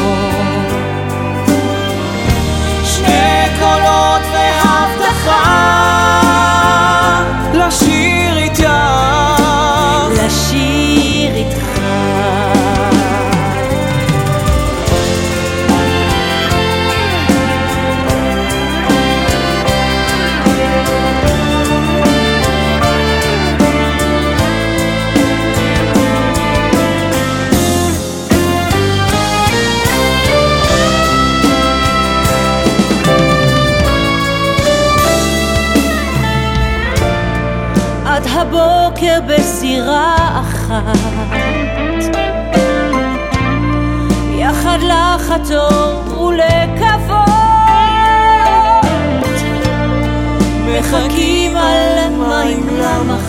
בוקר 38.98 39.20
בסירה 39.28 40.42
אחת. 40.42 40.98
יחד 44.40 44.78
לחתור 44.82 46.22
ולקוות, 46.22 47.30
מחכים 50.66 51.58
על 51.58 51.98
המים 51.98 52.68
למחר. 52.68 53.28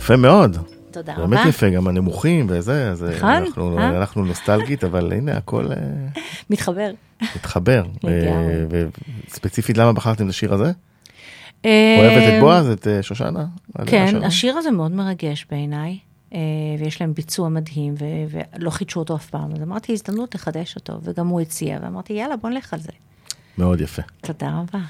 יפה 0.00 0.16
מאוד. 0.16 0.71
תודה 1.02 1.18
באמת 1.18 1.38
רבה. 1.40 1.48
יפה, 1.48 1.70
גם 1.70 1.88
הנמוכים 1.88 2.46
וזה, 2.48 2.90
אז 2.90 3.02
נכון, 3.16 3.30
אנחנו, 3.30 3.78
אה? 3.78 3.88
אנחנו 3.88 4.24
נוסטלגית, 4.24 4.84
אבל 4.84 5.12
הנה 5.12 5.36
הכל 5.36 5.66
אה, 5.72 5.76
מתחבר. 6.50 6.90
מתחבר. 7.36 7.82
אה, 8.08 8.64
וספציפית 9.28 9.78
למה 9.78 9.92
בחרתם 9.92 10.24
את 10.24 10.30
השיר 10.30 10.54
הזה? 10.54 10.72
אוהבת 11.64 12.34
את 12.34 12.40
בועז, 12.40 12.68
את 12.68 12.86
אה, 12.86 13.02
שושנה? 13.02 13.44
כן? 13.86 14.24
השיר 14.24 14.56
הזה 14.56 14.70
מאוד 14.70 14.92
מרגש 14.92 15.46
בעיניי, 15.50 15.98
אה, 16.34 16.38
ויש 16.78 17.00
להם 17.00 17.14
ביצוע 17.14 17.48
מדהים, 17.48 17.94
ו- 17.94 18.38
ולא 18.58 18.70
חידשו 18.70 19.00
אותו 19.00 19.16
אף 19.16 19.30
פעם, 19.30 19.52
אז 19.56 19.62
אמרתי, 19.62 19.92
הזדמנות 19.92 20.34
לחדש 20.34 20.76
אותו, 20.76 20.92
וגם 21.02 21.28
הוא 21.28 21.40
הציע, 21.40 21.78
ואמרתי, 21.82 22.12
יאללה, 22.12 22.36
בוא 22.36 22.50
נלך 22.50 22.72
על 22.74 22.80
זה. 22.80 22.92
מאוד 23.58 23.80
יפה. 23.80 24.02
תודה 24.20 24.48
רבה. 24.48 24.84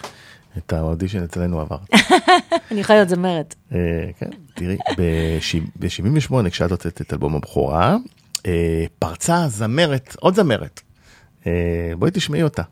את 0.59 0.73
האודישן 0.73 1.23
אצלנו 1.23 1.61
עבר. 1.61 1.77
אני 2.71 2.81
יכולה 2.81 2.99
להיות 2.99 3.09
זמרת. 3.09 3.55
אה, 3.73 3.79
כן, 4.19 4.31
תראי, 4.55 4.77
ב-78 4.99 6.51
כשאת 6.51 6.71
הוצאת 6.71 7.01
את 7.01 7.13
אלבום 7.13 7.37
הבכורה, 7.37 7.97
אה, 8.47 8.85
פרצה 8.99 9.49
זמרת, 9.49 10.17
עוד 10.21 10.35
זמרת. 10.35 10.81
אה, 11.47 11.93
בואי 11.99 12.11
תשמעי 12.15 12.43
אותה. 12.43 12.63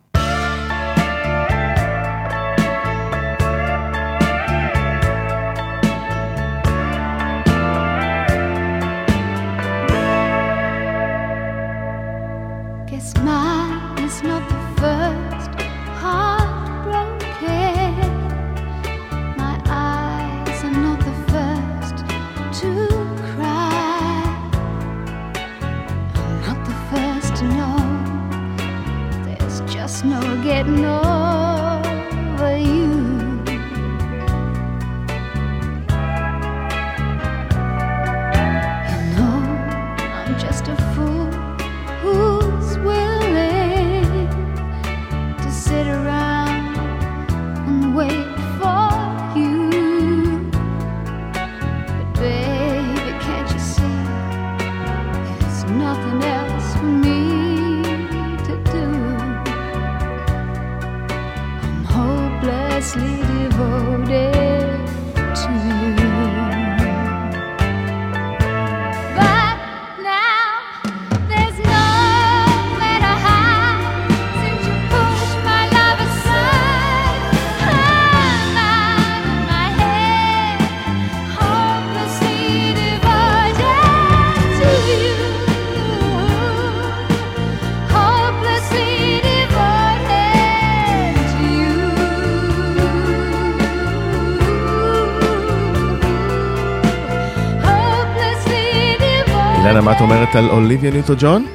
מה 99.90 99.96
את 99.96 100.00
אומרת 100.00 100.34
על 100.34 100.50
אוליביה 100.50 100.90
ניוטו 100.90 101.12
ג'ון? 101.18 101.46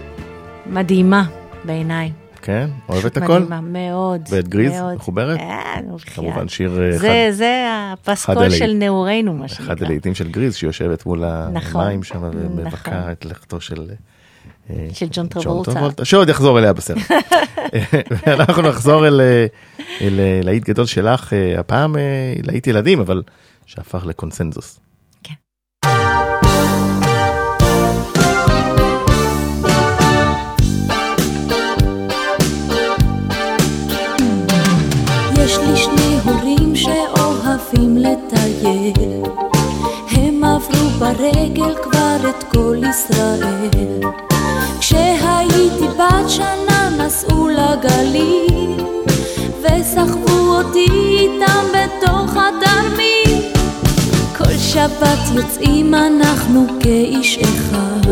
מדהימה 0.65 1.25
בעיניי. 1.63 2.11
כן, 2.41 2.69
אוהבת 2.89 3.17
הכל? 3.17 3.39
מדהימה, 3.39 3.61
מאוד. 3.61 4.21
ואת 4.29 4.47
גריז? 4.47 4.71
מאוד. 4.71 4.95
מחוברת? 4.95 5.39
אה, 5.39 5.81
נו, 5.87 5.95
בחייאת. 5.95 6.15
כמובן 6.15 6.47
שיר 6.47 6.83
אה, 6.83 6.97
זה, 6.97 7.27
אחד, 7.27 7.37
זה 7.37 7.67
אחד 7.67 8.11
הפסקול. 8.11 8.49
של 8.49 8.73
נעורינו, 8.73 9.33
מה 9.33 9.45
אחד 9.45 9.55
שנקרא. 9.55 9.85
הלעיתים 9.85 10.15
של 10.15 10.31
גריז, 10.31 10.55
שיושבת 10.55 11.05
מול 11.05 11.23
נכון, 11.53 11.81
המים 11.81 12.03
שם 12.03 12.29
ומבכה 12.33 12.99
נכון. 12.99 13.11
את 13.11 13.25
לכתו 13.25 13.61
של... 13.61 13.89
אה, 14.69 14.87
של 14.93 15.07
ג'ון 15.11 15.27
טרבולטה. 15.27 16.05
שעוד 16.05 16.29
יחזור 16.29 16.59
אליה 16.59 16.73
בסרט. 16.73 16.97
ואנחנו 18.27 18.61
נחזור 18.61 19.07
אל 19.07 19.21
אה, 19.21 19.45
אל, 20.01 20.19
אה, 20.19 20.39
להיט 20.43 20.69
גדול 20.69 20.85
שלך, 20.85 21.33
אה, 21.33 21.59
הפעם 21.59 21.97
אה, 21.97 22.33
להיט 22.43 22.67
ילדים, 22.67 22.99
אבל 22.99 23.23
שהפך 23.65 24.05
לקונסנזוס. 24.05 24.79
יש 35.45 35.57
לי 35.57 35.77
שני 35.77 36.17
הורים 36.23 36.75
שאוהבים 36.75 37.97
לטייל. 37.97 39.23
הם 40.11 40.43
עברו 40.43 40.89
ברגל 40.99 41.75
כבר 41.83 42.29
את 42.29 42.43
כל 42.43 42.77
ישראל. 42.89 43.99
כשהייתי 44.79 45.87
בת 45.97 46.29
שנה 46.29 46.89
נסעו 46.97 47.47
לגליל 47.47 48.83
וסחבו 49.61 50.57
אותי 50.57 50.87
איתם 51.19 51.65
בתוך 51.73 52.31
התרמיל. 52.31 53.51
כל 54.37 54.57
שבת 54.57 55.19
יוצאים 55.35 55.95
אנחנו 55.95 56.67
כאיש 56.79 57.37
אחד. 57.37 58.11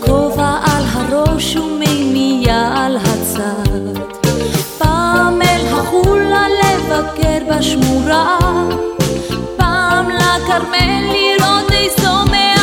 כובע 0.00 0.58
על 0.62 0.84
הראש 0.92 1.56
ומימייה 1.56 2.72
על 2.76 2.96
הצד 2.96 4.19
אל 5.90 5.96
החולה 5.98 6.46
לבקר 6.48 7.38
בשמורה. 7.48 8.38
פעם 9.56 10.08
לכרמל 10.10 11.12
לראות 11.12 11.72
איזו 11.72 12.24
מערה 12.30 12.59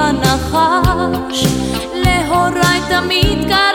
הנחש. 0.00 1.44
להוריי 1.94 2.80
תמיד 2.88 3.48
קראתי 3.48 3.69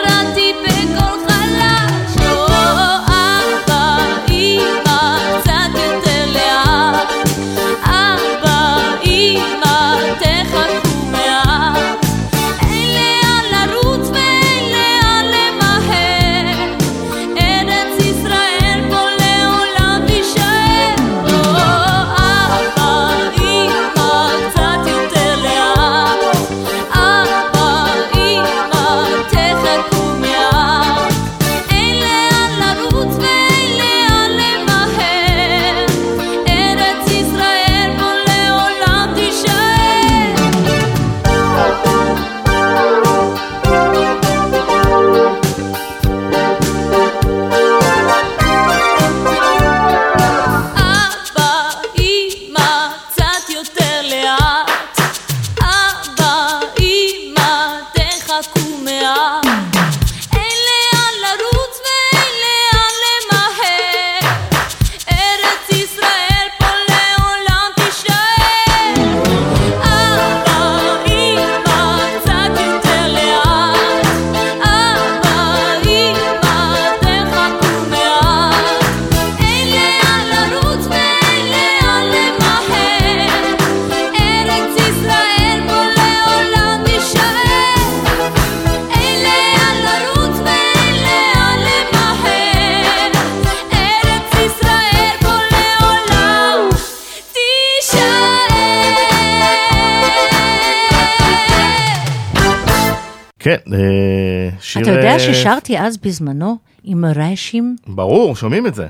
ששרתי 105.34 105.78
אז 105.78 105.96
בזמנו 105.96 106.56
עם 106.84 107.04
רעשים? 107.04 107.76
ברור, 107.86 108.36
שומעים 108.36 108.66
את 108.66 108.74
זה. 108.74 108.86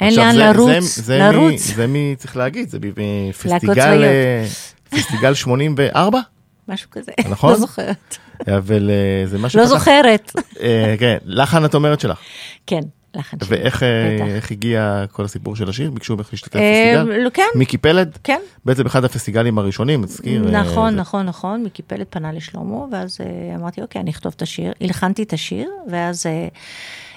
אין 0.00 0.14
לאן 0.16 0.36
לרוץ, 0.36 0.70
זה- 0.96 1.02
זה 1.02 1.18
לרוץ. 1.18 1.62
זה 1.74 1.86
מי, 1.86 2.14
צריך 2.18 2.36
להגיד, 2.36 2.68
זה 2.68 2.78
מפסטיגל. 2.96 4.04
אה, 4.04 4.46
פסטיגל 4.90 5.34
84, 5.34 6.20
משהו 6.68 6.90
כזה. 6.90 7.12
נכון? 7.30 7.50
לא 7.52 7.58
זוכרת. 7.58 8.16
אבל 8.46 8.90
אה, 8.90 9.26
זה 9.26 9.38
מה 9.38 9.48
לא 9.54 9.66
זוכרת. 9.66 10.32
אה, 10.60 10.94
כן, 10.98 11.16
לחן 11.24 11.64
את 11.64 11.74
אומרת 11.74 12.00
שלך. 12.00 12.18
כן, 12.66 12.80
לחן 13.14 13.36
שלי. 13.44 13.58
ואיך 13.58 13.82
אה. 13.82 14.16
איך 14.26 14.50
הגיע 14.50 15.04
כל 15.12 15.24
הסיפור 15.24 15.56
של 15.56 15.68
השיר? 15.68 15.90
ביקשו 15.90 16.16
ממך 16.16 16.28
להשתתף 16.32 16.56
אה, 16.56 16.94
בפסטיגל? 16.96 17.24
לא, 17.24 17.30
כן, 17.30 17.42
מיקי 17.54 17.78
פלד? 17.78 18.18
כן. 18.24 18.40
בעצם 18.64 18.86
אחד 18.86 19.04
הפסטיגלים 19.04 19.58
הראשונים, 19.58 20.02
נזכיר. 20.04 20.44
אה, 20.54 20.62
נכון, 20.62 20.90
זה- 20.94 21.00
נכון, 21.00 21.26
נכון, 21.26 21.62
מיקי 21.62 21.82
פלד 21.82 22.06
פנה 22.10 22.32
לשלמה, 22.32 22.84
ואז 22.92 23.18
אמרתי, 23.54 23.82
אוקיי, 23.82 24.00
אני 24.00 24.10
אכתוב 24.10 24.32
את 24.36 24.42
השיר. 24.42 24.72
הלחנתי 24.80 25.22
את 25.22 25.32
השיר, 25.32 25.70
ואז 25.90 26.26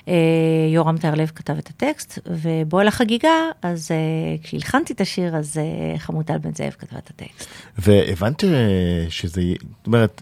אה, 0.07 0.13
יורם 0.73 0.97
תיארלב 0.97 1.31
כתב 1.35 1.55
את 1.57 1.69
הטקסט, 1.69 2.19
ובוא 2.25 2.81
אל 2.81 2.87
החגיגה, 2.87 3.29
אז 3.61 3.91
אה, 3.91 3.97
כשהלחנתי 4.43 4.93
את 4.93 5.01
השיר, 5.01 5.35
אז 5.35 5.57
אה, 5.57 5.99
חמוטל 5.99 6.37
בן 6.37 6.53
זאב 6.55 6.71
כתבה 6.79 6.99
את 6.99 7.09
הטקסט. 7.09 7.49
והבנת 7.79 8.43
שזה, 9.09 9.41
זאת 9.77 9.87
אומרת, 9.87 10.21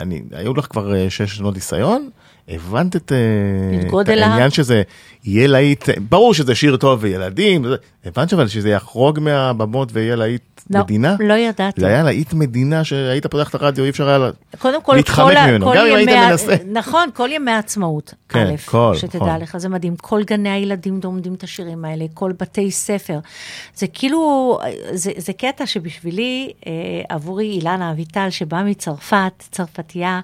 אני, 0.00 0.22
היו 0.32 0.54
לך 0.54 0.66
כבר 0.70 1.08
שש 1.08 1.36
שנות 1.36 1.54
ניסיון, 1.54 2.10
הבנת 2.48 2.96
את, 2.96 3.12
אה, 3.12 3.18
העניין 4.24 4.50
שזה 4.50 4.82
יהיה 5.24 5.46
להיט, 5.46 5.88
ברור 6.08 6.34
שזה 6.34 6.54
שיר 6.54 6.76
טוב 6.76 6.98
וילדים, 7.02 7.64
הבנת 8.08 8.32
אבל 8.32 8.48
שזה 8.48 8.70
יחרוג 8.70 9.20
מהבמות 9.20 9.88
ויהיה 9.92 10.16
להיט 10.16 10.42
לא, 10.70 10.80
מדינה? 10.80 11.16
לא 11.20 11.34
ידעתי. 11.34 11.80
זה 11.80 11.86
היה 11.86 12.02
להיט 12.02 12.32
מדינה 12.32 12.84
שהיית 12.84 13.26
פותח 13.26 13.48
את 13.48 13.54
הרדיו, 13.54 13.84
אי 13.84 13.90
אפשר 13.90 14.08
היה... 14.08 14.30
קודם 14.58 14.82
כל, 14.82 14.94
להתחמק 14.94 15.34
כל, 15.36 15.50
ממנו, 15.50 15.66
כל 15.66 15.76
גם 15.76 15.86
אם 15.86 15.96
היית 15.96 16.08
מנסה. 16.08 16.56
נכון, 16.72 17.08
כל 17.14 17.28
ימי 17.32 17.50
העצמאות. 17.50 18.14
כן, 18.28 18.46
א', 18.46 18.56
כל, 18.64 18.92
שתדע 18.96 19.18
נכון. 19.18 19.40
לך, 19.40 19.56
זה 19.56 19.68
מדהים. 19.68 19.96
כל 19.96 20.24
גני 20.24 20.50
הילדים 20.50 21.00
לומדים 21.04 21.34
את 21.34 21.42
השירים 21.42 21.84
האלה, 21.84 22.04
כל 22.14 22.32
בתי 22.40 22.70
ספר. 22.70 23.18
זה 23.74 23.86
כאילו, 23.86 24.58
זה, 24.92 25.10
זה 25.16 25.32
קטע 25.32 25.66
שבשבילי, 25.66 26.52
אה, 26.66 26.72
עבורי 27.08 27.46
אילנה 27.46 27.90
אביטל, 27.90 28.30
שבאה 28.30 28.62
מצרפת, 28.62 29.32
צרפתייה, 29.50 30.20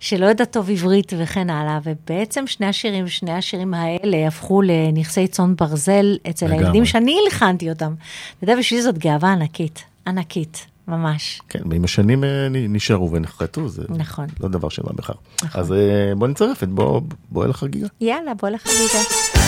שלא 0.00 0.26
יודעת 0.26 0.52
טוב 0.52 0.70
עברית 0.70 1.12
וכן 1.18 1.50
הלאה, 1.50 1.78
ובעצם 1.84 2.46
שני 2.46 2.66
השירים, 2.66 3.08
שני 3.08 3.32
השירים 3.32 3.74
האלה 3.74 4.26
הפכו 4.26 4.62
לנכסי 4.62 5.28
צאן 5.28 5.56
ברזל 5.56 6.16
אצל 6.30 6.46
לגמרי. 6.46 6.64
הילדים 6.64 6.84
שאני 6.84 7.18
הלחנתי 7.24 7.70
אותם. 7.70 7.94
אתה 8.38 8.44
יודע, 8.44 8.56
בשבילי 8.58 8.82
זאת 8.82 8.98
גאווה 8.98 9.32
ענקית, 9.32 9.84
ענקית, 10.06 10.66
ממש. 10.88 11.42
כן, 11.48 11.60
ועם 11.70 11.84
השנים 11.84 12.24
אה, 12.24 12.48
נשארו 12.50 13.12
ונחרטו, 13.12 13.68
זה 13.68 13.82
נכון. 13.88 14.26
לא 14.40 14.48
דבר 14.48 14.68
מה 14.84 14.92
בכך. 14.92 15.14
נכון. 15.42 15.60
אז 15.60 15.72
אה, 15.72 16.12
בוא 16.16 16.28
נצרף 16.28 16.62
את 16.62 16.68
בוא 16.68 17.00
בוא 17.30 17.44
אל 17.44 17.50
החגיגה. 17.50 17.86
יאללה, 18.00 18.34
בוא 18.34 18.48
לחגיגה. 18.48 19.41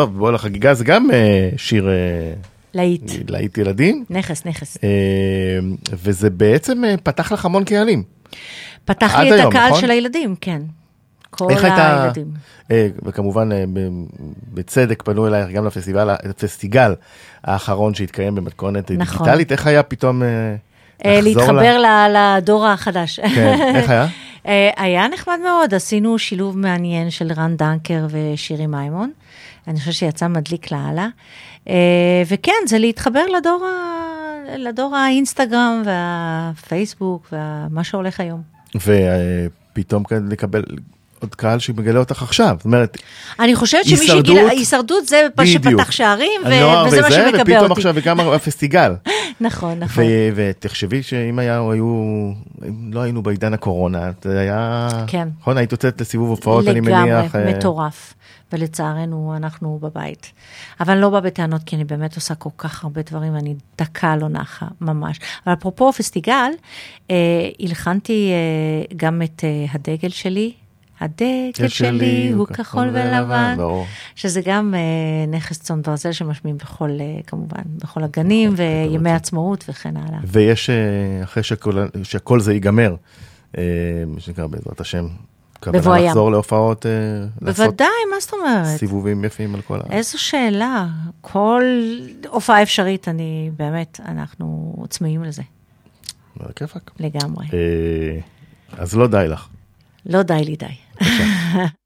טוב, 0.00 0.18
בוא 0.18 0.32
לחגיגה 0.32 0.74
זה 0.74 0.84
גם 0.84 1.10
אה, 1.10 1.48
שיר 1.56 1.88
אה, 1.88 2.32
להיט. 2.74 3.12
להיט 3.28 3.58
ילדים, 3.58 4.04
נכס, 4.10 4.46
נכס. 4.46 4.78
אה, 4.84 4.88
וזה 5.92 6.30
בעצם 6.30 6.82
פתח 7.02 7.32
לך 7.32 7.44
המון 7.44 7.64
קהלים. 7.64 8.02
פתח 8.84 9.14
לי 9.18 9.28
את 9.28 9.38
היום, 9.38 9.48
הקהל 9.48 9.68
נכון? 9.68 9.80
של 9.80 9.90
הילדים, 9.90 10.34
כן. 10.40 10.62
כל 11.30 11.50
איך 11.50 11.64
הייתה, 11.64 12.02
הילדים. 12.02 12.26
אה, 12.70 12.88
וכמובן 13.04 13.48
בצדק 14.54 15.02
פנו 15.02 15.26
אלייך 15.26 15.48
גם 15.50 15.66
לפסטיבל, 15.66 16.10
לפסטיגל 16.24 16.94
האחרון 17.44 17.94
שהתקיים 17.94 18.34
במתכונת 18.34 18.90
נכון. 18.90 19.18
דיגיטלית, 19.18 19.52
איך 19.52 19.66
היה 19.66 19.82
פתאום 19.82 20.22
לחזור 21.04 21.20
להתחבר 21.22 21.78
ל- 21.78 22.36
לדור 22.38 22.66
החדש. 22.66 23.20
כן, 23.20 23.72
איך 23.74 23.90
היה? 23.90 24.06
היה 24.84 25.08
נחמד 25.08 25.38
מאוד, 25.44 25.74
עשינו 25.74 26.18
שילוב 26.18 26.58
מעניין 26.58 27.10
של 27.10 27.32
רן 27.36 27.56
דנקר 27.56 28.06
ושירי 28.10 28.66
מימון. 28.66 29.10
אני 29.70 29.78
חושבת 29.78 29.94
שיצא 29.94 30.28
מדליק 30.28 30.72
לאללה. 30.72 31.08
אה, 31.68 31.74
וכן, 32.28 32.52
זה 32.66 32.78
להתחבר 32.78 33.26
לדור, 33.38 33.66
ה... 33.66 34.56
לדור 34.56 34.96
האינסטגרם 34.96 35.82
והפייסבוק 35.84 37.32
ומה 37.32 37.84
שהולך 37.84 38.20
היום. 38.20 38.42
ופתאום 38.74 40.04
כאן 40.04 40.28
לקבל 40.28 40.62
עוד 41.20 41.34
קהל 41.34 41.58
שמגלה 41.58 41.98
אותך 41.98 42.22
עכשיו, 42.22 42.54
זאת 42.58 42.64
אומרת, 42.64 42.98
אני 43.40 43.54
חושבת 43.54 43.84
שמי. 43.84 43.96
שגילה, 43.96 44.50
הישרדות 44.50 45.06
זה 45.06 45.26
מה. 45.36 45.46
שפתח 45.46 45.90
שערים, 45.90 46.40
ו... 46.44 46.48
הנוער 46.48 46.86
וזה 46.86 47.00
מה 47.00 47.10
שמקבע 47.10 47.42
ופתאום 47.42 47.70
אותי. 47.70 47.72
עכשיו 47.72 47.92
וגם 47.96 48.20
הפסטיגל. 48.20 48.94
נכון, 49.40 49.78
נכון. 49.78 50.04
ו- 50.04 50.30
ותחשבי 50.34 51.02
שאם 51.02 51.38
היה, 51.38 51.60
היו, 51.72 52.32
אם 52.68 52.92
לא 52.92 53.00
היינו 53.00 53.22
בעידן 53.22 53.54
הקורונה, 53.54 54.10
זה 54.22 54.40
היה, 54.40 54.88
כן. 55.06 55.28
נכון, 55.40 55.56
היית 55.56 55.72
יוצאת 55.72 56.00
לסיבוב 56.00 56.30
הופעות, 56.30 56.68
אני 56.68 56.80
מניח. 56.80 57.34
אה, 57.34 57.40
לגמרי, 57.40 57.54
מטורף. 57.54 58.14
ולצערנו, 58.52 59.34
אנחנו 59.36 59.78
בבית. 59.82 60.32
אבל 60.80 60.92
אני 60.92 61.00
לא 61.00 61.10
באה 61.10 61.20
בטענות, 61.20 61.62
כי 61.66 61.76
אני 61.76 61.84
באמת 61.84 62.14
עושה 62.14 62.34
כל 62.34 62.50
כך 62.58 62.84
הרבה 62.84 63.02
דברים, 63.02 63.34
ואני 63.34 63.54
דקה 63.78 64.16
לא 64.16 64.28
נחה, 64.28 64.66
ממש. 64.80 65.20
אבל 65.46 65.54
אפרופו 65.54 65.88
הפסטיגל, 65.88 66.50
אה, 67.10 67.16
הלחנתי 67.60 68.30
אה, 68.30 68.96
גם 68.96 69.22
את 69.22 69.44
אה, 69.44 69.66
הדגל 69.72 70.08
שלי. 70.08 70.52
הדגל 71.00 71.68
שלי 71.68 72.32
הוא 72.32 72.46
כחול 72.46 72.88
ולבן, 72.88 73.54
ברור. 73.56 73.86
שזה 74.16 74.40
גם 74.44 74.74
אה, 74.74 75.26
נכס 75.36 75.60
צאן 75.60 75.82
ברזל 75.82 76.12
שמשמיעים 76.12 76.58
בכל, 76.58 76.90
אה, 77.00 77.20
כמובן, 77.26 77.62
בכל 77.66 78.02
הגנים, 78.04 78.52
נכון, 78.52 78.64
וימי 78.90 79.10
עצמאות 79.10 79.64
וכן 79.68 79.96
הלאה. 79.96 80.18
ויש, 80.24 80.70
אה, 80.70 81.24
אחרי 81.24 81.42
שכל, 81.42 81.86
שכל 82.02 82.40
זה 82.40 82.52
ייגמר, 82.52 82.94
אה, 83.58 83.62
מה 84.06 84.20
שנקרא 84.20 84.46
בעזרת 84.46 84.80
השם, 84.80 85.06
בבוא 85.66 85.92
הים. 85.94 86.06
לחזור 86.06 86.30
להופעות, 86.30 86.86
אה, 86.86 86.90
בוודאי, 87.40 87.88
מה 88.10 88.20
זאת 88.20 88.32
אומרת? 88.32 88.66
סיבובים 88.78 89.24
יפים 89.24 89.54
על 89.54 89.60
כל 89.62 89.78
ה... 89.80 89.92
איזו 89.92 90.22
שאלה. 90.22 90.86
כל 91.20 91.62
הופעה 92.28 92.62
אפשרית, 92.62 93.08
אני 93.08 93.50
באמת, 93.56 94.00
אנחנו 94.08 94.74
צמאים 94.88 95.24
לזה, 95.24 95.42
על 96.40 96.46
הכיפאק. 96.50 96.90
לגמרי. 97.00 97.46
אה, 97.52 98.20
אז 98.78 98.96
לא 98.96 99.06
די 99.06 99.24
לך. 99.28 99.48
לא 100.06 100.22
די 100.22 100.44
לי 100.44 100.56
די. 100.56 101.04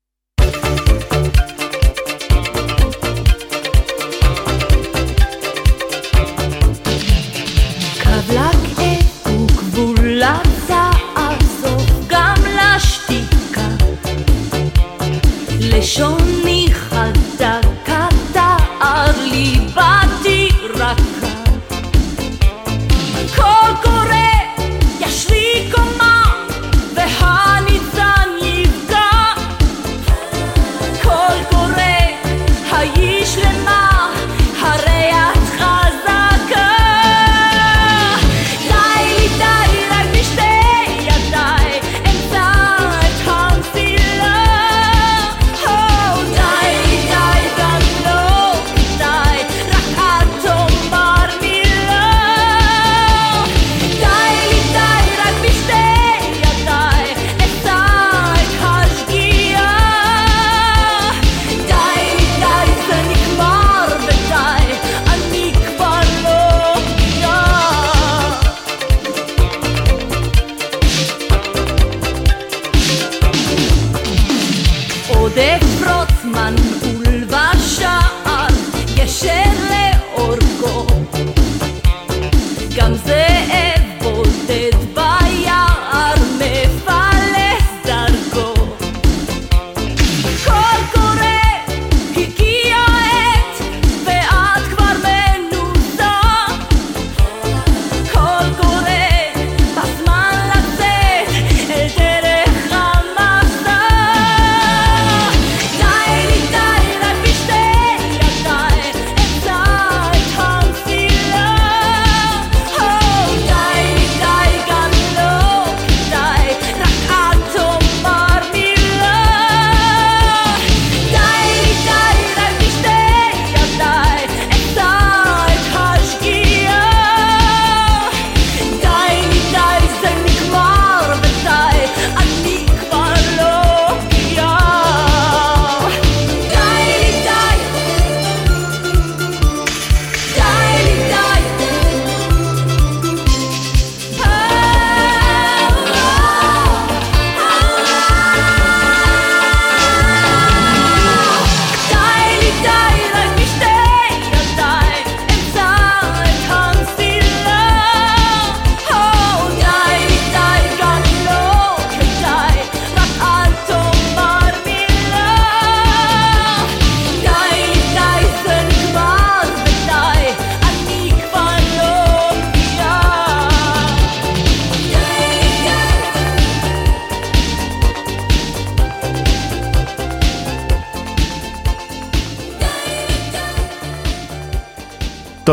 手 15.85 16.44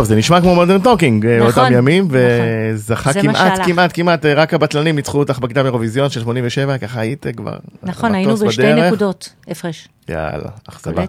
טוב, 0.02 0.08
זה 0.08 0.16
נשמע 0.16 0.42
כמו 0.42 0.56
Modern 0.56 0.82
Talking, 0.82 1.26
אה, 1.26 1.48
נכון, 1.48 1.64
אותם 1.64 1.74
ימים, 1.74 2.06
נכון. 2.06 2.18
וזכה 2.74 3.12
מה 3.16 3.22
כמעט. 3.22 3.60
כמעט, 3.66 3.92
כמעט, 3.94 4.26
אה, 4.26 4.34
רק 4.34 4.54
הבטלנים 4.54 4.96
ניצחו 4.96 5.20
אותך 5.20 5.40
בקדם 5.40 5.66
אירוויזיון 5.66 6.10
של 6.10 6.22
87, 6.22 6.78
ככה 6.78 7.00
היית 7.00 7.26
כבר. 7.38 7.58
נכון, 7.84 8.16
היינו 8.16 8.36
בשתי 8.36 8.62
בדרך. 8.62 8.86
נקודות 8.86 9.34
הפרש. 9.48 9.88
יאללה, 10.10 10.50
אכזבה. 10.70 11.04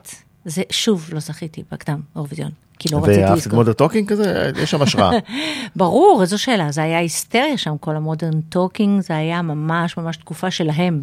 זה 0.45 0.63
שוב 0.71 1.11
לא 1.13 1.21
זכיתי 1.21 1.63
בקדם 1.73 2.01
אירוויזיון, 2.17 2.51
כי 2.79 2.89
לא 2.93 2.99
רציתי 2.99 3.21
ואהבת 3.21 3.37
לזכות. 3.37 3.53
Modern 3.53 3.75
Talking 3.75 4.09
כזה? 4.09 4.51
יש 4.63 4.71
שם 4.71 4.83
השראה. 4.83 5.11
ברור, 5.77 6.23
איזו 6.23 6.39
שאלה, 6.39 6.73
זה 6.73 6.83
היה 6.83 6.99
היסטריה 6.99 7.59
שם, 7.59 7.77
כל 7.81 7.97
ה 7.97 8.03
Modern 8.03 8.41
Talking, 8.41 9.03
זה 9.03 9.17
היה 9.17 9.43
ממש 9.43 9.97
ממש 9.97 10.17
תקופה 10.17 10.51
שלהם, 10.51 11.03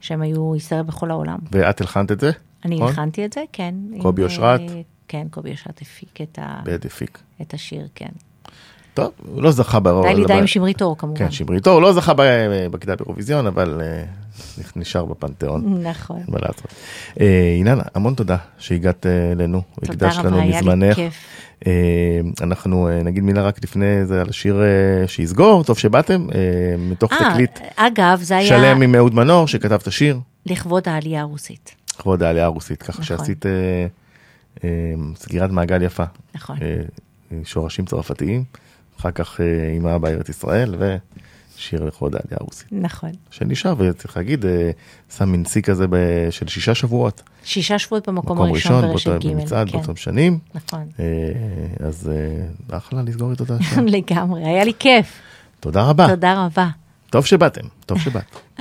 שהם 0.00 0.22
היו 0.22 0.54
היסטריה 0.54 0.82
בכל 0.82 1.10
העולם. 1.10 1.38
ואת 1.52 1.80
הלחנת 1.80 2.12
את 2.12 2.20
זה? 2.20 2.30
אני 2.64 2.76
נכון? 2.76 2.92
הכנתי 2.92 3.24
את 3.24 3.32
זה, 3.32 3.40
כן. 3.52 3.74
קובי 3.98 4.22
אושרת? 4.22 4.60
כן, 5.10 5.26
קובי 5.30 5.50
אושרת 5.50 5.80
הפיק 5.82 6.20
את, 6.22 6.38
ה... 6.42 6.60
הפיק. 6.86 7.18
את 7.42 7.54
השיר, 7.54 7.88
כן. 7.94 8.08
טוב, 8.94 9.10
הוא 9.26 9.42
לא 9.42 9.50
זכה 9.50 9.80
ברוב. 9.80 10.06
די 10.06 10.14
לי 10.14 10.24
די 10.24 10.32
עם 10.32 10.46
שמרית 10.46 10.82
אור, 10.82 10.98
כמובן. 10.98 11.18
כן, 11.18 11.30
שמריתו, 11.30 11.70
הוא 11.72 11.82
לא 11.82 11.92
זכה 11.92 12.14
ב- 12.14 12.66
בקדה 12.70 12.96
באירוויזיון, 12.96 13.46
אבל 13.46 13.80
אה, 13.82 14.04
נשאר 14.76 15.04
בפנתיאון. 15.04 15.82
נכון. 15.86 16.22
אה, 17.20 17.54
אילנה, 17.58 17.82
המון 17.94 18.14
תודה 18.14 18.36
שהגעת 18.58 19.06
אה, 19.06 19.32
אלינו. 19.32 19.62
תודה 19.74 19.92
הקדשת 19.92 20.18
רבה, 20.18 20.28
לנו 20.28 20.36
היה 20.36 20.50
לי 20.50 20.56
מזמנך. 20.56 20.98
אנחנו 22.40 22.88
נגיד 23.04 23.24
מילה 23.24 23.42
רק 23.42 23.64
לפני 23.64 24.06
זה 24.06 24.20
על 24.20 24.28
השיר 24.28 24.62
שיסגור, 25.06 25.64
טוב 25.64 25.78
שבאתם, 25.78 26.26
מתוך 26.78 27.12
תקליט 27.14 27.58
אגב, 27.76 28.18
זה 28.22 28.36
היה 28.36 28.48
שלם 28.48 28.82
עם 28.82 28.94
אהוד 28.94 29.14
מנור, 29.14 29.48
שכתב 29.48 29.78
את 29.82 29.86
השיר, 29.86 30.18
לכבוד 30.46 30.88
העלייה 30.88 31.20
הרוסית. 31.20 31.74
לכבוד 31.94 32.22
העלייה 32.22 32.44
הרוסית, 32.44 32.82
ככה 32.82 32.92
נכון. 32.92 33.04
שעשית 33.04 33.46
סגירת 35.16 35.50
מעגל 35.50 35.82
יפה. 35.82 36.04
נכון. 36.34 36.56
אה, 36.62 36.82
שורשים 37.44 37.84
צרפתיים, 37.84 38.44
אחר 39.00 39.10
כך 39.10 39.40
אה, 39.40 39.70
אימה 39.74 39.98
בארץ 39.98 40.28
ישראל, 40.28 40.74
ושיר 40.78 41.84
לכבוד 41.84 42.14
העלייה 42.14 42.36
הרוסית. 42.40 42.68
נכון. 42.72 43.10
שנשאר, 43.30 43.74
וצריך 43.78 44.16
להגיד, 44.16 44.46
אה, 44.46 44.70
שם 45.16 45.28
מין 45.28 45.44
שיא 45.44 45.62
כזה 45.62 45.86
של 46.30 46.48
שישה 46.48 46.74
שבועות. 46.74 47.22
שישה 47.44 47.78
שבועות 47.78 48.08
במקום 48.08 48.36
מקום 48.36 48.48
הראשון 48.48 48.84
ראשון, 48.84 49.18
ברשת 49.18 49.24
ג', 49.24 49.48
כן. 49.48 49.72
באותם 49.72 49.96
שנים. 49.96 50.38
נכון. 50.54 50.88
אה, 51.00 51.06
אז 51.86 52.10
אה, 52.70 52.76
אחלה 52.78 53.02
לסגור 53.02 53.32
את 53.32 53.40
השעה. 53.40 53.82
לגמרי, 53.96 54.44
היה 54.44 54.64
לי 54.64 54.72
כיף. 54.78 55.20
תודה 55.60 55.82
רבה. 55.82 56.08
תודה 56.08 56.44
רבה. 56.46 56.68
טוב 57.10 57.26
שבאתם, 57.26 57.66
טוב 57.86 57.98
שבאת. 57.98 58.24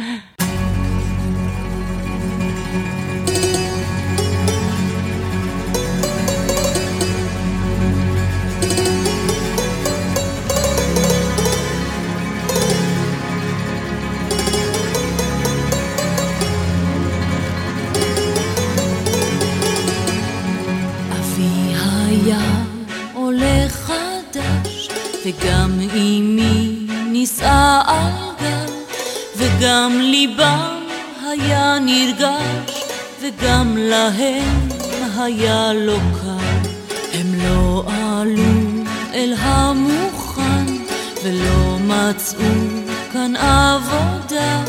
וגם 29.79 29.99
ליבם 30.01 30.83
היה 31.27 31.77
נרגש, 31.79 32.83
וגם 33.21 33.77
להם 33.77 34.69
היה 35.17 35.73
לא 35.73 35.97
קל. 36.21 36.69
הם 37.13 37.33
לא 37.43 37.83
עלו 37.87 38.83
אל 39.13 39.33
המוכן, 39.37 40.65
ולא 41.23 41.77
מצאו 41.79 42.39
כאן 43.13 43.35
עבודה, 43.35 44.63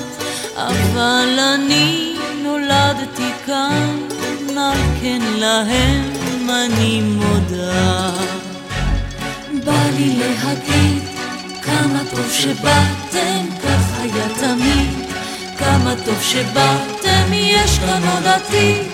אבל 0.57 1.39
אני 1.55 2.17
נולדתי 2.43 3.31
כאן, 3.47 3.97
על 4.59 4.79
כן 5.01 5.23
להם 5.39 6.51
אני 6.51 7.03
מודה. 7.03 8.11
בא 9.65 9.83
לי 9.97 10.19
להגיד 10.19 11.03
כמה 11.63 12.03
טוב 12.11 12.31
שבאתם, 12.31 13.47
כך 13.63 14.01
היה 14.01 14.29
תמיד. 14.41 15.00
כמה 15.61 15.95
טוב 16.05 16.23
שבאתם, 16.23 17.33
יש 17.33 17.79
כאן 17.79 18.03
עוד 18.15 18.27
עתיד. 18.27 18.87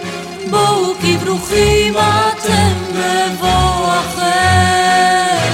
בואו 0.50 0.94
כי 1.00 1.16
ברוכים 1.16 1.94
אתם 1.96 2.72
בבוא 2.90 3.88
אחר. 4.00 5.46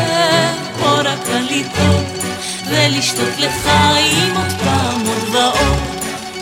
או 0.83 0.97
רק 0.99 1.29
לטעות 1.51 2.05
ולשתות 2.71 3.39
לחיים 3.39 4.37
עוד 4.37 4.53
פעם 4.65 5.01
עוד 5.07 5.35
ועוד. 5.35 5.93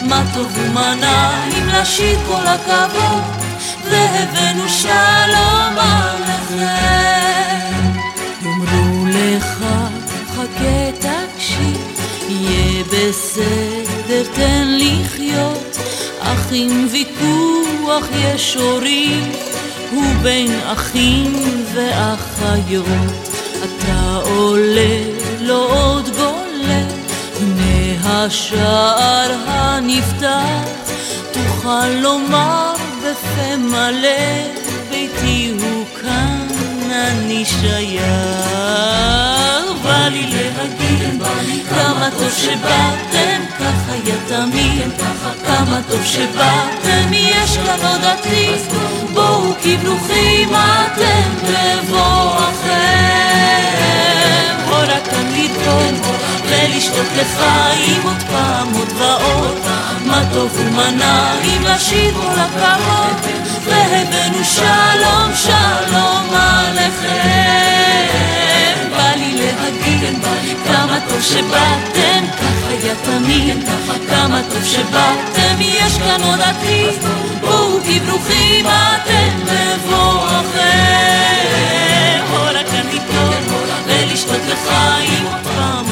מה 0.02 0.22
טוב 0.34 0.52
ומה 0.54 0.94
נעים 0.94 1.68
לשיר 1.68 2.18
כל 2.28 2.46
הכבוד, 2.46 3.22
והבאנו 3.84 4.68
שלום 4.68 5.78
עליכם. 5.78 6.66
יאמרו 8.42 9.06
לך, 9.06 9.64
חכה 10.34 10.90
תקשיב, 10.98 12.00
יהיה 12.28 12.84
בסדר, 12.84 13.69
תן 14.34 14.78
לחיות, 14.78 15.76
אך 16.20 16.46
עם 16.52 16.88
ויכוח 16.90 18.06
יש 18.12 18.54
הורים, 18.54 19.32
ובין 19.92 20.60
אחים 20.64 21.32
ואחיות, 21.74 23.28
אתה 23.64 24.20
עולה, 24.22 25.02
לא 25.40 25.68
עוד 25.72 26.08
גולה, 26.16 26.82
הנה 27.40 27.94
השער 28.04 29.36
הנפתח, 29.46 30.68
תוכל 31.32 31.88
לומר 31.88 32.72
בפה 32.98 33.56
מלא, 33.56 34.46
ביתי 34.90 35.52
הוא 35.60 35.84
כאן, 36.00 36.46
אני 36.90 37.44
שייך. 37.44 38.90
בא 39.90 40.08
לי 40.08 40.26
להגיד 40.30 41.22
כמה 41.70 42.08
טוב 42.18 42.32
שבאתם, 42.32 43.42
כך 43.58 43.88
היה 43.88 44.14
תמיד. 44.26 44.92
כמה 45.46 45.80
טוב 45.88 46.04
שבאתם, 46.04 47.12
יש 47.12 47.56
כאן 47.56 47.86
עוד 47.86 48.04
עתיד. 48.04 48.60
בואו 49.14 49.54
כי 49.62 49.76
ברוכים 49.76 50.48
אתם 50.48 51.30
בבוא 51.42 52.36
אחר. 52.36 52.70
או 54.70 54.76
רק 54.76 55.04
כאן 55.10 55.26
לטעום 55.34 56.00
ולשתות 56.44 57.06
לחיים 57.16 58.02
עוד 58.04 58.22
פעם 58.30 58.74
עוד 58.74 58.92
ועוד. 58.98 59.58
מה 60.06 60.22
טוב 60.32 60.50
ומה 60.54 60.90
נעים 60.90 61.62
לשיר 61.62 62.14
כל 62.14 62.40
הכבוד, 62.40 63.16
והבאנו 63.64 64.44
שלום 64.44 65.34
שלום 65.34 66.30
עליכם. 66.34 67.60
בא 69.10 69.16
לי 69.16 69.34
להגיד 69.34 70.18
כמה 70.64 70.98
טוב 71.08 71.22
שבאתם, 71.22 72.24
כך 72.38 72.68
היה 72.68 72.94
תמיד, 73.02 73.68
כמה 74.08 74.42
טוב 74.50 74.64
שבאתם, 74.64 75.60
יש 75.60 75.98
כאן 75.98 76.22
עוד 76.22 76.40
עתיד, 76.40 77.02
בואו 77.40 77.78
תברוכים 77.80 78.06
ברוכים 78.06 78.66
אתם 78.66 79.40
בבואכם. 79.44 80.60
הולה 82.30 82.64
כאן 82.64 82.86
ליפול 82.92 83.54
ולשתות 83.86 84.42
לחיים 84.48 85.26
עוד 85.26 85.44
פעם 85.44 85.89